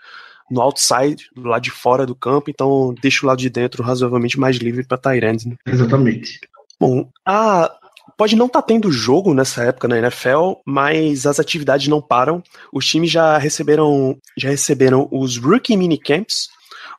no 0.51 0.61
outside, 0.61 1.29
do 1.33 1.47
lado 1.47 1.63
de 1.63 1.71
fora 1.71 2.05
do 2.05 2.13
campo, 2.13 2.49
então 2.49 2.93
deixa 3.01 3.25
o 3.25 3.27
lado 3.27 3.39
de 3.39 3.49
dentro 3.49 3.81
razoavelmente 3.81 4.39
mais 4.39 4.57
livre 4.57 4.85
para 4.85 4.97
Tyrande. 4.97 5.47
Né? 5.47 5.55
Exatamente. 5.65 6.39
Bom, 6.79 7.09
a 7.25 7.71
pode 8.17 8.35
não 8.35 8.45
estar 8.45 8.61
tá 8.61 8.67
tendo 8.67 8.91
jogo 8.91 9.33
nessa 9.33 9.63
época 9.63 9.87
na 9.87 9.97
NFL, 9.97 10.53
mas 10.65 11.25
as 11.25 11.39
atividades 11.39 11.87
não 11.87 12.01
param. 12.01 12.41
Os 12.73 12.85
times 12.85 13.11
já 13.11 13.37
receberam 13.37 14.17
já 14.37 14.49
receberam 14.49 15.07
os 15.11 15.37
rookie 15.37 15.75
minicamps, 15.75 16.49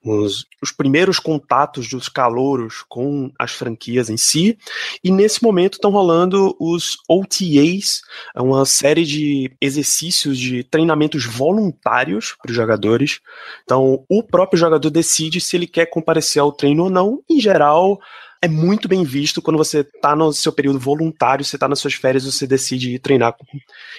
os, 0.04 0.46
os 0.62 0.70
primeiros 0.70 1.18
contatos 1.18 1.88
dos 1.88 2.08
calouros 2.08 2.84
com 2.88 3.30
as 3.38 3.52
franquias 3.52 4.08
em 4.08 4.16
si, 4.16 4.56
e 5.02 5.10
nesse 5.10 5.42
momento 5.42 5.74
estão 5.74 5.90
rolando 5.90 6.54
os 6.60 6.98
OTAs, 7.08 8.02
é 8.34 8.40
uma 8.40 8.64
série 8.64 9.04
de 9.04 9.50
exercícios 9.60 10.38
de 10.38 10.62
treinamentos 10.62 11.24
voluntários 11.24 12.36
para 12.40 12.50
os 12.50 12.56
jogadores. 12.56 13.20
Então, 13.64 14.04
o 14.08 14.22
próprio 14.22 14.58
jogador 14.58 14.90
decide 14.90 15.40
se 15.40 15.56
ele 15.56 15.66
quer 15.66 15.86
comparecer 15.86 16.40
ao 16.40 16.52
treino 16.52 16.84
ou 16.84 16.90
não. 16.90 17.22
Em 17.28 17.40
geral, 17.40 17.98
é 18.42 18.48
muito 18.48 18.88
bem 18.88 19.04
visto 19.04 19.40
quando 19.40 19.56
você 19.56 19.80
está 19.80 20.14
no 20.14 20.32
seu 20.32 20.52
período 20.52 20.78
voluntário, 20.78 21.44
você 21.44 21.56
está 21.56 21.68
nas 21.68 21.78
suas 21.78 21.94
férias, 21.94 22.24
você 22.24 22.46
decide 22.46 22.94
ir 22.94 22.98
treinar, 22.98 23.32
com, 23.32 23.44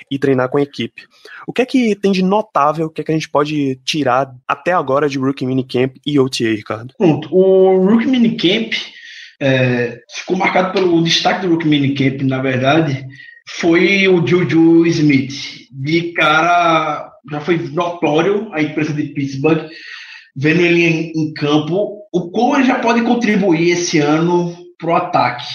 ir 0.10 0.20
treinar 0.20 0.50
com 0.50 0.58
a 0.58 0.62
equipe. 0.62 1.04
O 1.48 1.54
que 1.54 1.62
é 1.62 1.66
que 1.66 1.96
tem 1.96 2.12
de 2.12 2.24
notável, 2.24 2.88
o 2.88 2.90
que 2.90 3.02
é 3.02 3.04
que 3.04 3.12
a 3.12 3.14
gente 3.14 3.30
pode 3.30 3.76
tirar 3.84 4.32
até 4.48 4.72
agora 4.72 5.10
de 5.10 5.18
Rookie 5.18 5.46
Minicamp 5.46 6.00
e 6.06 6.20
OTA, 6.20 6.56
Ricardo? 6.56 6.94
O 7.00 7.78
Rookie 7.78 8.08
Minicamp 8.08 8.76
é, 9.40 10.00
ficou 10.10 10.38
marcado 10.38 10.74
pelo 10.74 11.04
destaque 11.04 11.46
do 11.46 11.54
Rookie 11.54 11.68
Minicamp, 11.68 12.24
na 12.24 12.42
verdade, 12.42 13.06
foi 13.48 14.08
o 14.08 14.26
Juju 14.26 14.86
Smith. 14.88 15.68
De 15.72 16.14
cara, 16.14 17.12
já 17.32 17.42
foi 17.42 17.58
notório 17.70 18.50
a 18.54 18.62
empresa 18.62 18.94
de 18.94 19.04
Pittsburgh 19.04 19.68
vendo 20.36 20.62
ele 20.62 20.84
em, 20.84 21.12
em 21.16 21.34
campo, 21.34 21.97
o 22.18 22.32
como 22.32 22.56
ele 22.56 22.66
já 22.66 22.80
pode 22.80 23.02
contribuir 23.02 23.72
esse 23.72 24.00
ano 24.00 24.56
para 24.78 24.90
o 24.90 24.96
ataque. 24.96 25.46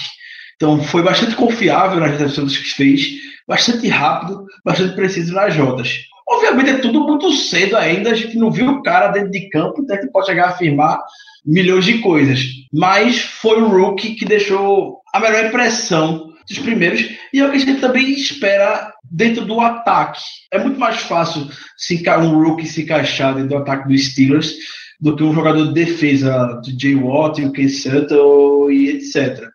Então, 0.55 0.81
foi 0.81 1.03
bastante 1.03 1.35
confiável 1.35 1.99
nas 1.99 2.11
recepções 2.11 2.57
que 2.57 2.69
fez, 2.69 3.07
bastante 3.47 3.87
rápido, 3.87 4.45
bastante 4.63 4.95
preciso 4.95 5.33
nas 5.33 5.53
jotas. 5.53 5.93
Obviamente, 6.27 6.69
é 6.69 6.77
tudo 6.77 7.01
muito 7.01 7.31
cedo 7.33 7.75
ainda, 7.75 8.11
a 8.11 8.15
gente 8.15 8.37
não 8.37 8.49
viu 8.49 8.69
o 8.69 8.81
cara 8.81 9.09
dentro 9.09 9.31
de 9.31 9.49
campo, 9.49 9.81
então 9.81 9.95
a 9.95 10.01
gente 10.01 10.11
pode 10.11 10.27
chegar 10.27 10.45
a 10.45 10.49
afirmar 10.49 10.99
milhões 11.45 11.83
de 11.83 11.99
coisas. 11.99 12.45
Mas 12.71 13.19
foi 13.19 13.61
o 13.61 13.67
rookie 13.67 14.15
que 14.15 14.25
deixou 14.25 15.01
a 15.13 15.19
melhor 15.19 15.45
impressão 15.45 16.31
dos 16.47 16.59
primeiros, 16.59 17.09
e 17.33 17.39
é 17.39 17.45
o 17.45 17.51
que 17.51 17.57
a 17.57 17.59
gente 17.59 17.81
também 17.81 18.11
espera 18.11 18.93
dentro 19.03 19.45
do 19.45 19.59
ataque. 19.59 20.21
É 20.51 20.59
muito 20.59 20.79
mais 20.79 20.97
fácil 21.01 21.47
se 21.77 22.01
um 22.09 22.41
rookie 22.41 22.65
se 22.65 22.83
encaixar 22.83 23.33
dentro 23.33 23.49
do 23.49 23.57
ataque 23.57 23.87
dos 23.87 24.05
Steelers 24.05 24.53
do 24.99 25.15
que 25.15 25.23
um 25.23 25.33
jogador 25.33 25.67
de 25.67 25.73
defesa 25.73 26.61
do 26.63 26.79
Jay 26.79 26.95
Watt, 26.95 27.43
o 27.43 27.51
Ken 27.51 27.67
Sutton 27.67 28.69
e 28.69 28.89
etc. 28.89 29.49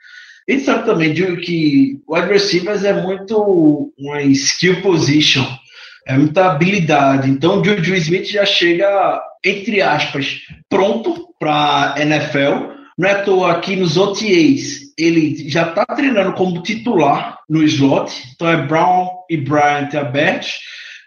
A 0.51 0.59
sabe 0.61 0.87
também 0.87 1.13
de 1.13 1.37
que 1.37 2.01
o 2.07 2.15
receivers 2.15 2.85
é 2.85 3.03
muito 3.03 3.93
uma 3.99 4.23
skill 4.23 4.81
position, 4.81 5.47
é 6.07 6.17
muita 6.17 6.51
habilidade. 6.51 7.29
Então 7.29 7.61
o 7.61 7.65
Juju 7.65 7.95
Smith 7.97 8.27
já 8.27 8.47
chega, 8.47 9.21
entre 9.45 9.83
aspas, 9.83 10.41
pronto 10.69 11.29
para 11.39 11.95
NFL. 11.99 12.77
Não 12.97 13.09
é 13.09 13.13
à 13.13 13.23
toa 13.23 13.53
aqui 13.53 13.77
nos 13.77 13.97
OTAs 13.97 14.89
ele 14.99 15.49
já 15.49 15.69
está 15.69 15.87
treinando 15.87 16.33
como 16.33 16.61
titular 16.61 17.39
no 17.49 17.63
slot, 17.63 18.13
então 18.35 18.49
é 18.49 18.67
Brown 18.67 19.09
e 19.31 19.37
Bryant 19.37 19.95
abertos, 19.95 20.59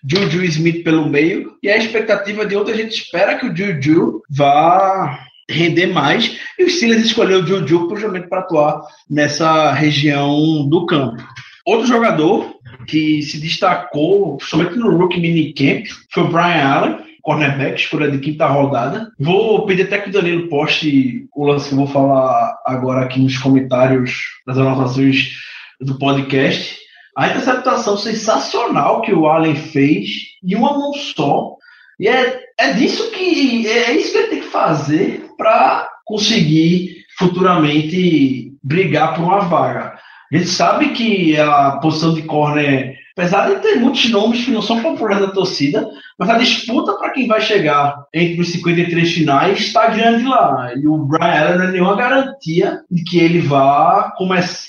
Juju 0.08 0.44
Smith 0.46 0.84
pelo 0.84 1.10
meio, 1.10 1.54
e 1.62 1.70
a 1.70 1.78
expectativa 1.78 2.46
de 2.46 2.56
outra, 2.56 2.76
gente 2.76 2.96
espera 2.96 3.38
que 3.38 3.48
o 3.48 3.56
Juju 3.56 4.22
vá 4.30 5.20
render 5.50 5.88
mais, 5.88 6.38
e 6.58 6.64
o 6.64 6.70
Steelers 6.70 7.06
escolheu 7.06 7.40
o 7.40 7.48
Juju 7.48 7.90
justamente 7.90 8.28
para 8.28 8.40
atuar 8.40 8.82
nessa 9.10 9.72
região 9.72 10.68
do 10.68 10.86
campo. 10.86 11.22
Outro 11.66 11.88
jogador 11.88 12.56
que 12.88 13.22
se 13.22 13.40
destacou, 13.40 14.38
somente 14.42 14.76
no 14.76 14.98
Rookie 14.98 15.20
Minicamp, 15.20 15.88
foi 16.12 16.24
o 16.24 16.30
Brian 16.30 16.66
Allen, 16.66 16.98
cornerback, 17.22 17.80
escolha 17.80 18.10
de 18.10 18.18
quinta 18.18 18.48
rodada. 18.48 19.12
Vou 19.20 19.66
pedir 19.66 19.84
até 19.84 20.00
que 20.00 20.10
o 20.10 20.12
Danilo 20.12 20.50
poste 20.50 21.28
o 21.36 21.46
lance 21.46 21.70
que 21.70 21.74
eu 21.74 21.78
vou 21.78 21.88
falar 21.88 22.58
agora 22.66 23.06
aqui 23.06 23.20
nos 23.20 23.38
comentários 23.38 24.12
das 24.46 24.58
anotações 24.58 25.34
do 25.80 25.98
podcast. 25.98 26.81
A 27.18 27.28
interceptação 27.28 27.98
sensacional 27.98 29.02
que 29.02 29.14
o 29.14 29.28
Allen 29.28 29.56
fez 29.56 30.08
em 30.44 30.56
uma 30.56 30.78
mão 30.78 30.94
só. 30.94 31.56
E 32.00 32.08
é, 32.08 32.40
é 32.58 32.74
disso 32.74 33.12
que 33.12 33.68
é 33.68 33.92
isso 33.94 34.12
que 34.12 34.18
ele 34.18 34.28
tem 34.28 34.42
que 34.42 34.48
fazer 34.48 35.30
para 35.38 35.90
conseguir 36.06 37.04
futuramente 37.18 38.54
brigar 38.64 39.16
por 39.16 39.24
uma 39.24 39.42
vaga. 39.42 39.94
A 40.32 40.38
gente 40.38 40.50
sabe 40.50 40.90
que 40.90 41.38
a 41.38 41.72
posição 41.82 42.14
de 42.14 42.22
corner, 42.22 42.96
apesar 43.18 43.50
de 43.50 43.62
ter 43.62 43.76
muitos 43.76 44.10
nomes 44.10 44.46
que 44.46 44.52
não 44.52 44.62
são 44.62 44.82
populares 44.82 45.20
da 45.20 45.34
torcida, 45.34 45.86
mas 46.18 46.30
a 46.30 46.38
disputa 46.38 46.94
para 46.94 47.10
quem 47.10 47.28
vai 47.28 47.42
chegar 47.42 48.06
entre 48.14 48.40
os 48.40 48.50
53 48.52 49.14
finais 49.14 49.60
está 49.60 49.88
grande 49.90 50.24
lá. 50.24 50.72
E 50.76 50.88
o 50.88 50.98
Brian 51.00 51.26
Allen 51.26 51.58
não 51.58 51.66
é 51.66 51.72
nenhuma 51.72 51.96
garantia 51.98 52.82
de 52.90 53.04
que 53.04 53.20
ele 53.20 53.42
vá, 53.42 54.14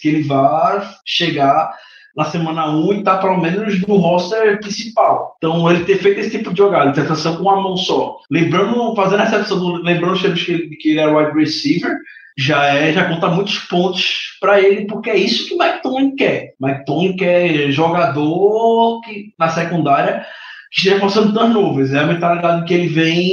que 0.01 0.09
ele 0.09 0.23
vá 0.25 0.83
chegar 1.07 1.73
na 2.17 2.25
semana 2.25 2.71
1 2.71 2.93
e 2.93 2.99
estar 2.99 3.17
tá 3.17 3.23
pelo 3.23 3.41
menos 3.41 3.81
no 3.87 3.97
roster 3.97 4.61
principal. 4.61 5.35
Então, 5.39 5.71
ele 5.71 5.85
ter 5.85 5.99
feito 5.99 6.21
esse 6.21 6.31
tipo 6.31 6.53
de 6.53 6.59
jogada, 6.59 6.91
interceptação 6.91 7.37
com 7.37 7.43
uma 7.43 7.61
mão 7.61 7.77
só. 7.77 8.19
Lembrando, 8.31 8.95
fazendo 8.95 9.21
a 9.21 9.25
recepção, 9.25 9.75
lembrando 9.77 10.19
que, 10.35 10.77
que 10.77 10.91
ele 10.91 11.01
era 11.01 11.17
wide 11.17 11.39
receiver, 11.39 11.97
já 12.37 12.65
é, 12.67 12.93
já 12.93 13.05
conta 13.05 13.29
muitos 13.29 13.59
pontos 13.59 14.37
para 14.41 14.61
ele, 14.61 14.87
porque 14.87 15.11
é 15.11 15.17
isso 15.17 15.49
que 15.49 15.57
Mike 15.57 15.83
Tomlin 15.83 16.17
quer. 16.17 16.55
Mike 16.61 16.85
Tomlin 16.85 17.17
quer 17.17 17.71
jogador 17.71 19.01
que 19.03 19.33
na 19.39 19.49
secundária 19.49 20.25
que 20.71 20.79
esteja 20.79 20.99
forçando 20.99 21.35
turnovers. 21.35 21.93
É 21.93 21.99
a 21.99 22.07
mentalidade 22.07 22.65
que 22.65 22.73
ele 22.73 22.89
vem 22.89 23.31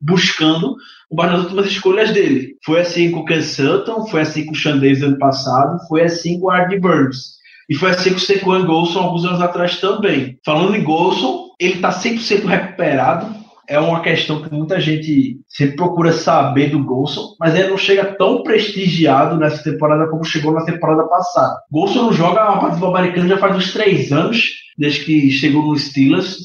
buscando 0.00 0.76
com 1.08 1.16
nas 1.26 1.40
últimas 1.40 1.66
escolhas 1.66 2.10
dele. 2.10 2.56
Foi 2.64 2.80
assim 2.80 3.10
com 3.10 3.20
o 3.20 3.24
Ken 3.24 3.40
Sutton, 3.40 4.06
foi 4.06 4.20
assim 4.20 4.46
com 4.46 4.52
o 4.52 4.80
Davis 4.80 5.02
ano 5.02 5.18
passado, 5.18 5.78
foi 5.88 6.02
assim 6.02 6.38
com 6.38 6.46
o 6.46 6.50
Artie 6.50 6.78
Burns. 6.78 7.41
E 7.68 7.74
foi 7.74 7.90
assim 7.90 8.10
com 8.10 8.16
o 8.16 8.20
Sequan 8.20 8.66
Golson 8.66 9.00
alguns 9.00 9.24
anos 9.24 9.40
atrás 9.40 9.80
também. 9.80 10.38
Falando 10.44 10.76
em 10.76 10.82
Golson, 10.82 11.48
ele 11.60 11.74
está 11.74 11.90
100% 11.90 12.44
recuperado 12.44 13.42
é 13.68 13.78
uma 13.78 14.00
questão 14.00 14.42
que 14.42 14.52
muita 14.52 14.80
gente 14.80 15.40
sempre 15.48 15.76
procura 15.76 16.12
saber 16.12 16.70
do 16.70 16.84
Golson, 16.84 17.34
mas 17.38 17.54
ele 17.54 17.68
não 17.68 17.78
chega 17.78 18.04
tão 18.04 18.42
prestigiado 18.42 19.38
nessa 19.38 19.62
temporada 19.62 20.08
como 20.08 20.24
chegou 20.24 20.52
na 20.52 20.64
temporada 20.64 21.04
passada. 21.04 21.58
Golson 21.70 22.02
não 22.02 22.12
joga 22.12 22.42
a 22.42 22.58
partida 22.58 22.86
americana 22.86 23.28
já 23.28 23.38
faz 23.38 23.56
uns 23.56 23.72
três 23.72 24.12
anos, 24.12 24.50
desde 24.76 25.04
que 25.04 25.30
chegou 25.30 25.62
no 25.62 25.78
Steelers. 25.78 26.38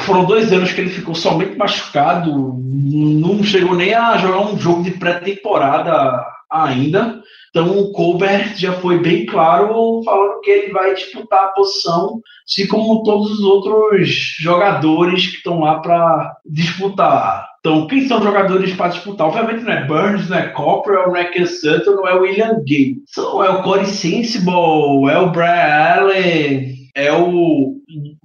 Foram 0.00 0.24
dois 0.24 0.52
anos 0.52 0.72
que 0.72 0.80
ele 0.80 0.90
ficou 0.90 1.14
somente 1.14 1.56
machucado, 1.56 2.60
não 2.60 3.42
chegou 3.44 3.76
nem 3.76 3.94
a 3.94 4.18
jogar 4.18 4.40
um 4.40 4.58
jogo 4.58 4.82
de 4.82 4.90
pré-temporada 4.90 6.33
ainda. 6.54 7.22
Então 7.50 7.78
o 7.78 7.92
Colbert 7.92 8.56
já 8.56 8.72
foi 8.72 8.98
bem 8.98 9.26
claro 9.26 10.02
falando 10.04 10.40
que 10.40 10.50
ele 10.50 10.72
vai 10.72 10.94
disputar 10.94 11.44
a 11.44 11.48
posição, 11.48 12.20
assim 12.48 12.66
como 12.66 13.02
todos 13.02 13.30
os 13.30 13.40
outros 13.40 14.08
jogadores 14.40 15.26
que 15.28 15.36
estão 15.36 15.60
lá 15.60 15.78
para 15.78 16.36
disputar. 16.44 17.48
Então, 17.60 17.86
quem 17.86 18.06
são 18.06 18.22
jogadores 18.22 18.74
para 18.74 18.88
disputar? 18.88 19.28
Obviamente 19.28 19.64
não 19.64 19.72
é 19.72 19.86
Burns, 19.86 20.28
não 20.28 20.36
é 20.36 20.48
Copper, 20.48 21.06
não 21.06 21.16
é 21.16 21.24
Ken 21.24 21.46
Sutton, 21.46 21.92
não 21.92 22.06
é 22.06 22.12
William 22.12 22.62
Gay. 22.62 22.96
Então, 23.10 23.42
é 23.42 23.48
o 23.48 23.62
Corey 23.62 23.86
Sensible, 23.86 25.08
é 25.10 25.16
o 25.16 25.30
Brian 25.30 25.96
Allen, 25.96 26.74
é 26.94 27.10
o 27.10 27.76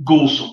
Golson. 0.02 0.52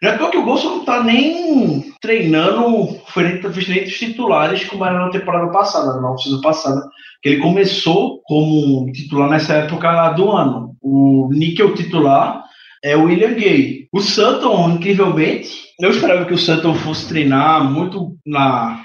Já 0.00 0.10
é 0.10 0.30
que 0.30 0.36
o 0.36 0.44
Golson 0.44 0.68
não 0.68 0.80
está 0.80 1.02
nem 1.02 1.92
treinando 2.00 3.00
frente 3.06 3.44
a 3.44 3.50
os 3.50 3.64
titulares 3.64 4.64
como 4.64 4.84
era 4.84 4.98
na 4.98 5.10
temporada 5.10 5.50
passada, 5.50 6.00
na 6.00 6.12
oficina 6.12 6.40
passada 6.40 6.88
que 7.22 7.28
ele 7.28 7.40
começou 7.40 8.20
como 8.24 8.90
titular 8.92 9.28
nessa 9.28 9.54
época 9.54 10.10
do 10.10 10.30
ano. 10.30 10.76
O 10.80 11.28
níquel 11.32 11.74
titular 11.74 12.42
é 12.82 12.96
o 12.96 13.04
William 13.04 13.34
Gay. 13.34 13.88
O 13.92 14.00
Sutton, 14.00 14.70
incrivelmente, 14.70 15.50
eu 15.80 15.90
esperava 15.90 16.24
que 16.24 16.34
o 16.34 16.38
Sutton 16.38 16.74
fosse 16.74 17.08
treinar 17.08 17.70
muito 17.70 18.16
na 18.26 18.84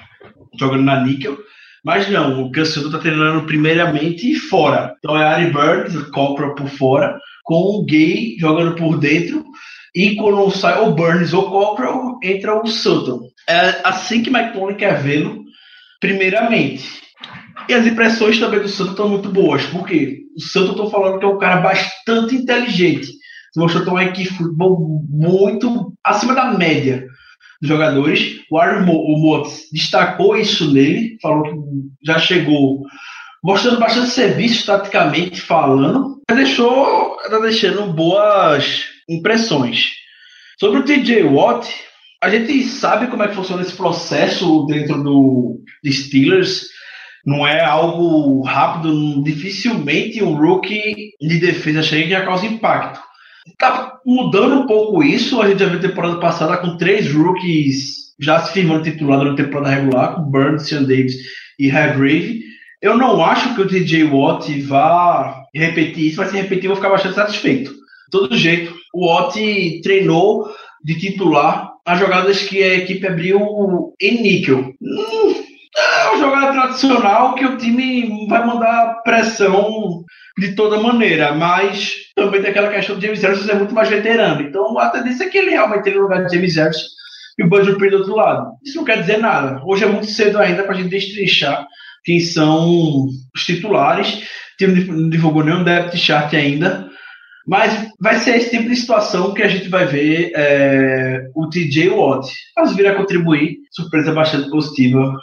jogando 0.57 0.83
na 0.83 1.01
níquel, 1.01 1.37
mas 1.83 2.09
não, 2.09 2.49
o 2.49 2.65
Sutton 2.65 2.87
está 2.87 2.99
treinando 2.99 3.45
primeiramente 3.45 4.33
fora. 4.35 4.95
Então 4.97 5.17
é 5.17 5.25
Ari 5.25 5.51
Bird, 5.51 6.11
compra 6.11 6.55
por 6.55 6.67
fora, 6.67 7.19
com 7.43 7.55
o 7.55 7.85
Gay 7.85 8.35
jogando 8.39 8.75
por 8.75 8.97
dentro, 8.97 9.45
e 9.93 10.15
quando 10.15 10.49
sai 10.51 10.81
o 10.81 10.91
Burns 10.91 11.33
ou 11.33 11.49
Cockrell, 11.49 12.19
entra 12.23 12.59
o 12.59 12.67
Sutton. 12.67 13.29
É 13.47 13.81
assim 13.83 14.23
que 14.23 14.31
Mike 14.31 14.53
Tomlin 14.53 14.75
quer 14.75 15.01
vê-lo, 15.01 15.43
primeiramente. 16.01 17.04
E 17.67 17.73
as 17.73 17.85
impressões 17.85 18.39
também 18.39 18.59
do 18.59 18.67
Santos 18.67 18.91
estão 18.91 19.09
muito 19.09 19.29
boas, 19.29 19.63
porque 19.67 20.19
o 20.35 20.41
Santos 20.41 20.71
estou 20.71 20.89
falando 20.89 21.19
que 21.19 21.25
é 21.25 21.27
um 21.27 21.37
cara 21.37 21.61
bastante 21.61 22.35
inteligente. 22.35 23.07
Se 23.07 23.59
mostrou 23.59 23.83
ter 23.83 23.89
uma 23.89 24.03
equipe 24.03 24.29
de 24.29 24.37
futebol 24.37 25.03
muito 25.09 25.93
acima 26.03 26.35
da 26.35 26.51
média 26.51 27.07
dos 27.61 27.69
jogadores. 27.69 28.41
O 28.51 28.57
Aaron 28.57 28.85
Motes 28.85 29.69
destacou 29.71 30.35
isso 30.35 30.71
nele, 30.71 31.17
falou 31.21 31.43
que 31.43 32.05
já 32.05 32.19
chegou 32.19 32.83
mostrando 33.43 33.79
bastante 33.79 34.09
serviço 34.09 34.65
taticamente 34.65 35.39
falando, 35.39 36.19
mas 36.27 36.37
deixou, 36.37 37.17
está 37.23 37.39
deixando 37.39 37.93
boas 37.93 38.85
impressões. 39.07 39.91
Sobre 40.59 40.79
o 40.79 40.83
TJ 40.83 41.23
Watt, 41.23 41.69
a 42.23 42.29
gente 42.29 42.63
sabe 42.63 43.07
como 43.07 43.21
é 43.23 43.27
que 43.27 43.35
funciona 43.35 43.61
esse 43.61 43.75
processo 43.75 44.65
dentro 44.65 45.03
do 45.03 45.61
Steelers 45.85 46.69
não 47.25 47.45
é 47.45 47.63
algo 47.63 48.41
rápido, 48.43 49.23
dificilmente 49.23 50.23
um 50.23 50.35
rookie 50.35 51.11
de 51.19 51.39
defesa 51.39 51.81
chega 51.81 52.19
e 52.19 52.25
causa 52.25 52.45
impacto. 52.45 52.99
Tá 53.57 53.97
mudando 54.05 54.61
um 54.61 54.67
pouco 54.67 55.03
isso, 55.03 55.41
a 55.41 55.47
gente 55.47 55.59
já 55.59 55.67
viu 55.67 55.79
temporada 55.79 56.19
passada 56.19 56.57
com 56.57 56.77
três 56.77 57.11
rookies 57.11 58.05
já 58.19 58.39
se 58.39 58.53
firmando 58.53 58.83
titular 58.83 59.19
durante 59.19 59.41
a 59.41 59.45
temporada 59.45 59.75
regular, 59.75 60.15
com 60.15 60.21
Burns, 60.23 60.67
Sean 60.67 60.83
Davis 60.83 61.15
e 61.59 61.69
Hargrave. 61.69 62.43
Eu 62.81 62.97
não 62.97 63.23
acho 63.23 63.55
que 63.55 63.61
o 63.61 63.67
DJ 63.67 64.03
Watt 64.05 64.61
vá 64.61 65.43
repetir 65.53 66.07
isso, 66.07 66.17
mas 66.17 66.29
se 66.29 66.37
repetir 66.37 66.65
eu 66.65 66.69
vou 66.69 66.75
ficar 66.75 66.89
bastante 66.89 67.15
satisfeito. 67.15 67.71
De 67.71 68.11
todo 68.11 68.37
jeito, 68.37 68.73
o 68.93 69.07
Watt 69.07 69.35
treinou 69.81 70.47
de 70.83 70.99
titular 70.99 71.73
as 71.85 71.99
jogadas 71.99 72.41
que 72.43 72.63
a 72.63 72.75
equipe 72.75 73.05
abriu 73.05 73.39
em 73.99 74.21
níquel. 74.21 74.73
Tradicional 76.55 77.35
que 77.35 77.45
o 77.45 77.57
time 77.57 78.27
vai 78.27 78.45
mandar 78.45 79.01
pressão 79.03 80.03
de 80.37 80.55
toda 80.55 80.81
maneira, 80.81 81.33
mas 81.33 81.95
também 82.15 82.41
tem 82.41 82.51
aquela 82.51 82.69
questão 82.69 82.97
de 82.97 83.05
James 83.05 83.21
Harrison 83.21 83.51
é 83.51 83.55
muito 83.55 83.73
mais 83.73 83.89
veterano. 83.89 84.41
Então 84.41 84.77
a 84.79 84.89
tendência 84.89 85.25
é 85.25 85.29
que 85.29 85.37
ele 85.37 85.51
realmente 85.51 85.89
no 85.91 86.01
lugar 86.01 86.25
de 86.25 86.33
James 86.33 86.55
Harrison 86.55 86.85
e 87.37 87.43
o 87.43 87.49
Bud 87.49 87.65
Dupree 87.65 87.89
do 87.89 87.97
outro 87.97 88.15
lado. 88.15 88.51
Isso 88.63 88.77
não 88.77 88.85
quer 88.85 89.01
dizer 89.01 89.17
nada. 89.17 89.61
Hoje 89.65 89.83
é 89.83 89.87
muito 89.87 90.07
cedo 90.07 90.39
ainda 90.39 90.63
para 90.63 90.73
a 90.73 90.77
gente 90.77 90.89
destrinchar 90.89 91.67
quem 92.03 92.19
são 92.19 93.07
os 93.35 93.45
titulares. 93.45 94.13
O 94.13 94.57
time 94.57 94.85
não 94.85 95.09
divulgou 95.09 95.43
nenhum 95.43 95.63
depth 95.63 95.95
chart 95.95 96.33
ainda. 96.33 96.89
Mas 97.47 97.91
vai 97.99 98.17
ser 98.17 98.37
esse 98.37 98.49
tipo 98.51 98.69
de 98.69 98.75
situação 98.75 99.33
que 99.33 99.43
a 99.43 99.47
gente 99.47 99.69
vai 99.69 99.85
ver 99.85 100.31
é, 100.35 101.29
o 101.35 101.47
TJ 101.47 101.89
Watt. 101.89 102.27
Mas 102.55 102.75
vir 102.75 102.87
a 102.87 102.95
contribuir, 102.95 103.59
surpresa 103.71 104.13
bastante 104.13 104.49
positiva 104.49 105.15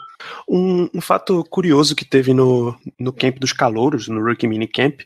um, 0.49 0.89
um, 0.95 1.01
fato 1.01 1.45
curioso 1.45 1.95
que 1.95 2.05
teve 2.05 2.33
no, 2.35 2.75
no 2.99 3.13
camp 3.13 3.39
dos 3.39 3.53
calouros, 3.53 4.09
no 4.09 4.23
Rookie 4.23 4.47
Mini 4.47 4.67
Camp, 4.67 5.01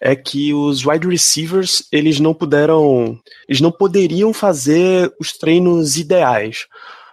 é 0.00 0.14
que 0.14 0.52
os 0.54 0.84
wide 0.84 1.06
receivers, 1.06 1.86
eles 1.90 2.20
não 2.20 2.34
puderam, 2.34 3.18
eles 3.48 3.60
não 3.60 3.70
poderiam 3.70 4.32
fazer 4.32 5.12
os 5.20 5.32
treinos 5.32 5.96
ideais. 5.96 6.66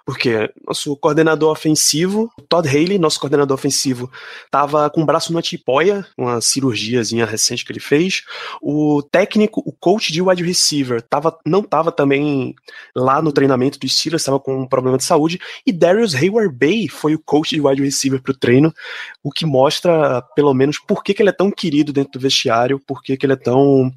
Porque 0.09 0.51
nosso 0.65 0.95
coordenador 0.95 1.51
ofensivo, 1.51 2.33
Todd 2.49 2.67
Haley, 2.67 2.97
nosso 2.97 3.19
coordenador 3.19 3.53
ofensivo, 3.53 4.11
estava 4.43 4.89
com 4.89 5.03
o 5.03 5.05
braço 5.05 5.31
numa 5.31 5.39
tipóia, 5.39 6.03
uma 6.17 6.41
cirurgiazinha 6.41 7.27
recente 7.27 7.63
que 7.63 7.71
ele 7.71 7.79
fez. 7.79 8.23
O 8.59 9.03
técnico, 9.03 9.61
o 9.63 9.71
coach 9.71 10.11
de 10.11 10.19
wide 10.19 10.43
receiver, 10.43 10.99
tava, 10.99 11.37
não 11.45 11.59
estava 11.59 11.91
também 11.91 12.55
lá 12.95 13.21
no 13.21 13.31
treinamento 13.31 13.77
do 13.77 13.87
Steelers, 13.87 14.23
estava 14.23 14.39
com 14.39 14.63
um 14.63 14.65
problema 14.65 14.97
de 14.97 15.03
saúde. 15.03 15.39
E 15.63 15.71
Darius 15.71 16.15
Hayward 16.15 16.55
Bay 16.55 16.87
foi 16.87 17.13
o 17.13 17.19
coach 17.19 17.53
de 17.53 17.61
wide 17.61 17.83
receiver 17.83 18.19
para 18.19 18.31
o 18.31 18.35
treino, 18.35 18.73
o 19.21 19.29
que 19.29 19.45
mostra, 19.45 20.23
pelo 20.35 20.55
menos, 20.55 20.79
por 20.79 21.03
que, 21.03 21.13
que 21.13 21.21
ele 21.21 21.29
é 21.29 21.33
tão 21.33 21.51
querido 21.51 21.93
dentro 21.93 22.13
do 22.13 22.19
vestiário, 22.19 22.79
por 22.79 23.03
que, 23.03 23.15
que 23.15 23.27
ele 23.27 23.33
é 23.33 23.35
tão 23.35 23.93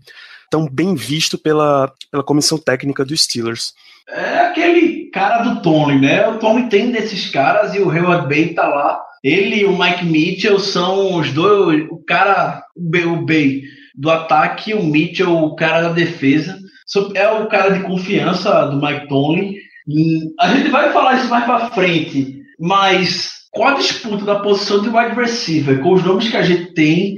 tão 0.53 0.69
bem 0.69 0.95
visto 0.95 1.39
pela, 1.39 1.91
pela 2.11 2.23
comissão 2.23 2.59
técnica 2.59 3.07
dos 3.07 3.23
Steelers. 3.23 3.73
É 4.07 4.41
aquele 4.41 5.09
cara 5.11 5.43
do 5.43 5.63
Tony, 5.63 5.99
né? 5.99 6.29
O 6.29 6.39
Tony 6.39 6.69
tem 6.69 6.91
desses 6.91 7.31
caras 7.31 7.75
e 7.75 7.79
o 7.79 7.91
Hayward 7.91 8.29
Bay 8.29 8.53
tá 8.53 8.69
lá. 8.69 9.01
Ele 9.25 9.61
e 9.61 9.65
o 9.65 9.79
Mike 9.79 10.05
Mitchell 10.05 10.59
são 10.59 11.19
os 11.19 11.33
dois, 11.33 11.87
o 11.91 12.05
cara, 12.05 12.63
o 12.77 13.25
Bay 13.25 13.63
do 13.95 14.11
ataque, 14.11 14.75
o 14.75 14.83
Mitchell, 14.83 15.35
o 15.35 15.57
cara 15.57 15.89
da 15.89 15.93
defesa. 15.93 16.59
É 17.15 17.27
o 17.29 17.47
cara 17.47 17.71
de 17.71 17.85
confiança 17.85 18.67
do 18.67 18.77
Mike 18.77 19.09
Tony. 19.09 19.57
Hum, 19.89 20.35
a 20.39 20.49
gente 20.49 20.69
vai 20.69 20.93
falar 20.93 21.15
isso 21.15 21.31
mais 21.31 21.47
para 21.47 21.71
frente, 21.71 22.43
mas 22.61 23.31
com 23.51 23.67
a 23.67 23.75
disputa 23.75 24.25
da 24.25 24.41
posição 24.41 24.83
de 24.83 24.89
wide 24.89 25.15
receiver, 25.15 25.81
com 25.81 25.93
os 25.93 26.05
nomes 26.05 26.29
que 26.29 26.37
a 26.37 26.43
gente 26.43 26.75
tem, 26.75 27.17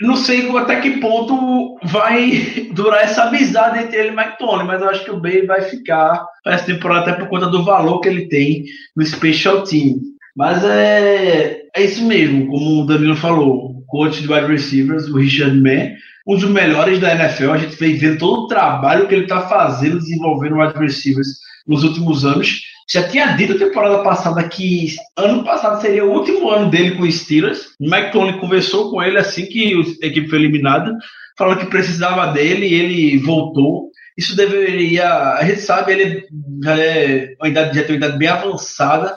não 0.00 0.16
sei 0.16 0.50
até 0.56 0.80
que 0.80 1.00
ponto 1.00 1.78
vai 1.84 2.68
durar 2.72 3.02
essa 3.02 3.24
amizade 3.24 3.78
entre 3.78 3.96
ele 3.96 4.08
e 4.08 4.16
Mike 4.16 4.38
Tony, 4.38 4.64
mas 4.64 4.82
eu 4.82 4.90
acho 4.90 5.04
que 5.04 5.10
o 5.10 5.20
Bay 5.20 5.46
vai 5.46 5.62
ficar 5.62 6.22
para 6.44 6.54
essa 6.54 6.66
temporada 6.66 7.10
até 7.10 7.20
por 7.20 7.28
conta 7.28 7.46
do 7.46 7.64
valor 7.64 8.00
que 8.00 8.08
ele 8.08 8.28
tem 8.28 8.64
no 8.94 9.04
Special 9.04 9.62
Team. 9.62 9.96
Mas 10.36 10.62
é, 10.64 11.62
é 11.74 11.82
isso 11.82 12.04
mesmo, 12.04 12.46
como 12.46 12.82
o 12.82 12.86
Danilo 12.86 13.16
falou, 13.16 13.82
coach 13.86 14.20
de 14.20 14.30
wide 14.30 14.46
receivers, 14.46 15.08
o 15.08 15.16
Richard 15.16 15.58
Mann, 15.58 15.94
um 16.26 16.36
dos 16.36 16.50
melhores 16.50 17.00
da 17.00 17.14
NFL. 17.14 17.52
A 17.52 17.58
gente 17.58 17.76
vem 17.76 17.96
vendo 17.96 18.18
todo 18.18 18.42
o 18.42 18.46
trabalho 18.48 19.08
que 19.08 19.14
ele 19.14 19.22
está 19.22 19.48
fazendo, 19.48 19.98
desenvolvendo 19.98 20.58
wide 20.58 20.78
receivers 20.78 21.38
nos 21.66 21.84
últimos 21.84 22.26
anos. 22.26 22.62
Já 22.88 23.08
tinha 23.08 23.36
dito 23.36 23.58
temporada 23.58 24.02
passada 24.04 24.48
que 24.48 24.94
ano 25.16 25.42
passado 25.42 25.80
seria 25.80 26.04
o 26.04 26.12
último 26.12 26.48
ano 26.50 26.70
dele 26.70 26.92
com 26.92 27.02
os 27.02 27.20
Steelers. 27.20 27.74
Mike 27.80 28.12
Tony 28.12 28.38
conversou 28.38 28.90
com 28.90 29.02
ele 29.02 29.18
assim 29.18 29.46
que 29.46 29.74
a 30.02 30.06
equipe 30.06 30.28
foi 30.28 30.38
eliminada, 30.38 30.96
falando 31.36 31.58
que 31.58 31.66
precisava 31.66 32.32
dele 32.32 32.66
e 32.66 32.74
ele 32.74 33.18
voltou. 33.18 33.90
Isso 34.16 34.36
deveria. 34.36 35.34
A 35.34 35.44
gente 35.44 35.60
sabe, 35.62 35.92
ele 35.92 36.26
já, 36.62 36.78
é 36.78 37.34
uma 37.40 37.48
idade, 37.48 37.76
já 37.76 37.84
tem 37.84 37.96
uma 37.96 38.06
idade 38.06 38.18
bem 38.18 38.28
avançada. 38.28 39.16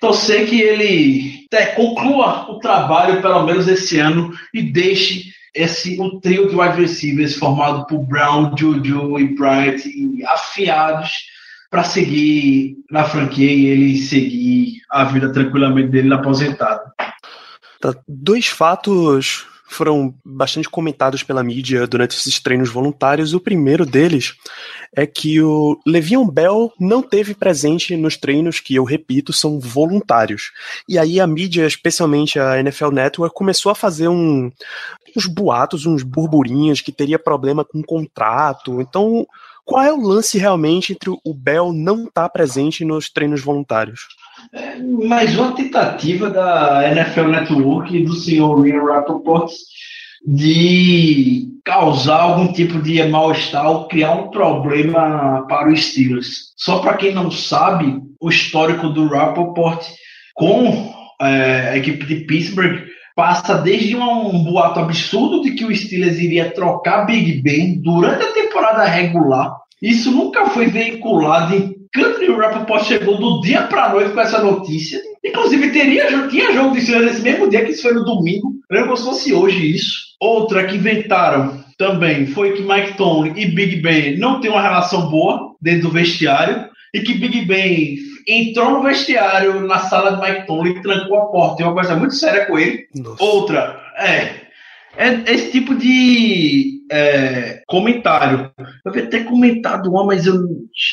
Torcer 0.00 0.46
que 0.46 0.60
ele 0.60 1.46
é, 1.52 1.66
conclua 1.66 2.50
o 2.50 2.58
trabalho, 2.58 3.22
pelo 3.22 3.44
menos 3.44 3.68
esse 3.68 3.98
ano, 3.98 4.32
e 4.52 4.60
deixe 4.60 5.32
esse 5.54 6.00
um 6.00 6.18
trio 6.18 6.48
de 6.48 6.56
wide 6.56 6.80
receivers 6.80 7.36
formado 7.36 7.86
por 7.86 8.00
Brown, 8.06 8.56
Juju 8.56 9.18
e 9.18 9.34
Bryant 9.34 9.82
afiados 10.26 11.31
para 11.72 11.84
seguir 11.84 12.76
na 12.90 13.02
franquia 13.02 13.50
e 13.50 13.64
ele 13.64 13.96
seguir 13.96 14.82
a 14.90 15.04
vida 15.04 15.32
tranquilamente 15.32 15.88
dele 15.88 16.12
aposentado. 16.12 16.82
Tá. 17.80 17.94
Dois 18.06 18.46
fatos 18.46 19.46
foram 19.70 20.14
bastante 20.22 20.68
comentados 20.68 21.22
pela 21.22 21.42
mídia 21.42 21.86
durante 21.86 22.14
esses 22.14 22.38
treinos 22.38 22.68
voluntários. 22.68 23.32
O 23.32 23.40
primeiro 23.40 23.86
deles 23.86 24.34
é 24.94 25.06
que 25.06 25.40
o 25.40 25.80
Le'Veon 25.86 26.28
Bell 26.28 26.70
não 26.78 27.02
teve 27.02 27.34
presente 27.34 27.96
nos 27.96 28.18
treinos 28.18 28.60
que, 28.60 28.74
eu 28.74 28.84
repito, 28.84 29.32
são 29.32 29.58
voluntários. 29.58 30.52
E 30.86 30.98
aí 30.98 31.18
a 31.18 31.26
mídia, 31.26 31.66
especialmente 31.66 32.38
a 32.38 32.60
NFL 32.60 32.90
Network, 32.90 33.34
começou 33.34 33.72
a 33.72 33.74
fazer 33.74 34.08
um, 34.08 34.52
uns 35.16 35.24
boatos, 35.24 35.86
uns 35.86 36.02
burburinhos 36.02 36.82
que 36.82 36.92
teria 36.92 37.18
problema 37.18 37.64
com 37.64 37.78
o 37.78 37.86
contrato. 37.86 38.78
Então, 38.78 39.26
qual 39.64 39.82
é 39.82 39.92
o 39.92 40.00
lance 40.00 40.38
realmente 40.38 40.92
entre 40.92 41.10
o 41.10 41.34
Bell 41.34 41.72
não 41.72 42.04
estar 42.04 42.22
tá 42.22 42.28
presente 42.28 42.84
nos 42.84 43.10
treinos 43.10 43.42
voluntários? 43.42 44.08
É, 44.52 44.78
mais 44.78 45.38
uma 45.38 45.54
tentativa 45.54 46.28
da 46.28 46.90
NFL 46.90 47.28
Network 47.28 47.96
e 47.96 48.04
do 48.04 48.14
senhor 48.14 48.66
Ian 48.66 48.84
Rappaport 48.84 49.50
de 50.26 51.48
causar 51.64 52.20
algum 52.20 52.52
tipo 52.52 52.80
de 52.80 53.02
mal-estar 53.04 53.68
ou 53.68 53.88
criar 53.88 54.12
um 54.12 54.30
problema 54.30 55.44
para 55.48 55.72
os 55.72 55.84
Steelers. 55.84 56.52
Só 56.56 56.78
para 56.78 56.96
quem 56.96 57.14
não 57.14 57.30
sabe, 57.30 58.00
o 58.20 58.28
histórico 58.28 58.88
do 58.88 59.08
Rappaport 59.08 59.84
com 60.34 60.92
é, 61.20 61.70
a 61.70 61.76
equipe 61.76 62.04
de 62.06 62.16
Pittsburgh 62.24 62.84
passa 63.14 63.58
desde 63.58 63.96
um, 63.96 64.44
boato 64.44 64.80
absurdo 64.80 65.42
de 65.42 65.52
que 65.52 65.64
o 65.64 65.74
Steelers 65.74 66.18
iria 66.18 66.50
trocar 66.50 67.04
Big 67.04 67.40
Ben 67.42 67.80
durante 67.80 68.22
a 68.22 68.32
temporada 68.32 68.84
regular. 68.84 69.56
Isso 69.80 70.10
nunca 70.10 70.46
foi 70.46 70.66
veiculado 70.66 71.54
em 71.54 71.74
canto 71.92 72.22
o 72.32 72.38
Rappaport 72.38 72.84
chegou 72.84 73.18
do 73.18 73.40
dia 73.42 73.62
para 73.62 73.90
noite 73.90 74.12
com 74.12 74.20
essa 74.20 74.42
notícia. 74.42 75.00
Inclusive, 75.22 75.70
teria, 75.70 76.28
tinha 76.28 76.52
jogo 76.52 76.74
de 76.74 76.80
Steelers 76.80 77.12
nesse 77.12 77.22
mesmo 77.22 77.50
dia, 77.50 77.64
que 77.64 77.72
isso 77.72 77.82
foi 77.82 77.92
no 77.92 78.04
domingo. 78.04 78.54
Lembra 78.70 78.88
como 78.88 78.96
se 78.96 79.04
fosse 79.04 79.34
hoje 79.34 79.70
isso. 79.70 79.98
Outra 80.20 80.64
que 80.64 80.76
inventaram 80.76 81.62
também 81.76 82.26
foi 82.26 82.52
que 82.52 82.62
Mike 82.62 82.96
Tony 82.96 83.32
e 83.36 83.46
Big 83.46 83.76
Ben 83.82 84.16
não 84.16 84.40
têm 84.40 84.50
uma 84.50 84.62
relação 84.62 85.10
boa 85.10 85.54
dentro 85.60 85.88
do 85.88 85.90
vestiário 85.90 86.66
e 86.94 87.00
que 87.00 87.14
Big 87.14 87.44
Ben 87.44 87.96
entrou 88.26 88.70
no 88.70 88.82
vestiário 88.82 89.60
na 89.66 89.78
sala 89.78 90.16
de 90.16 90.22
Mike 90.22 90.46
Tomlin 90.46 90.70
e 90.72 90.82
trancou 90.82 91.18
a 91.18 91.26
porta. 91.26 91.56
Tem 91.56 91.66
uma 91.66 91.74
coisa 91.74 91.96
muito 91.96 92.14
séria 92.14 92.46
com 92.46 92.58
ele. 92.58 92.86
Nossa. 92.94 93.22
Outra, 93.22 93.80
é. 93.96 94.42
É 94.96 95.32
esse 95.32 95.52
tipo 95.52 95.74
de 95.74 96.82
é, 96.90 97.62
comentário. 97.66 98.50
Eu 98.84 99.08
ter 99.08 99.24
comentado 99.24 99.90
uma, 99.90 100.04
mas 100.04 100.26
eu, 100.26 100.34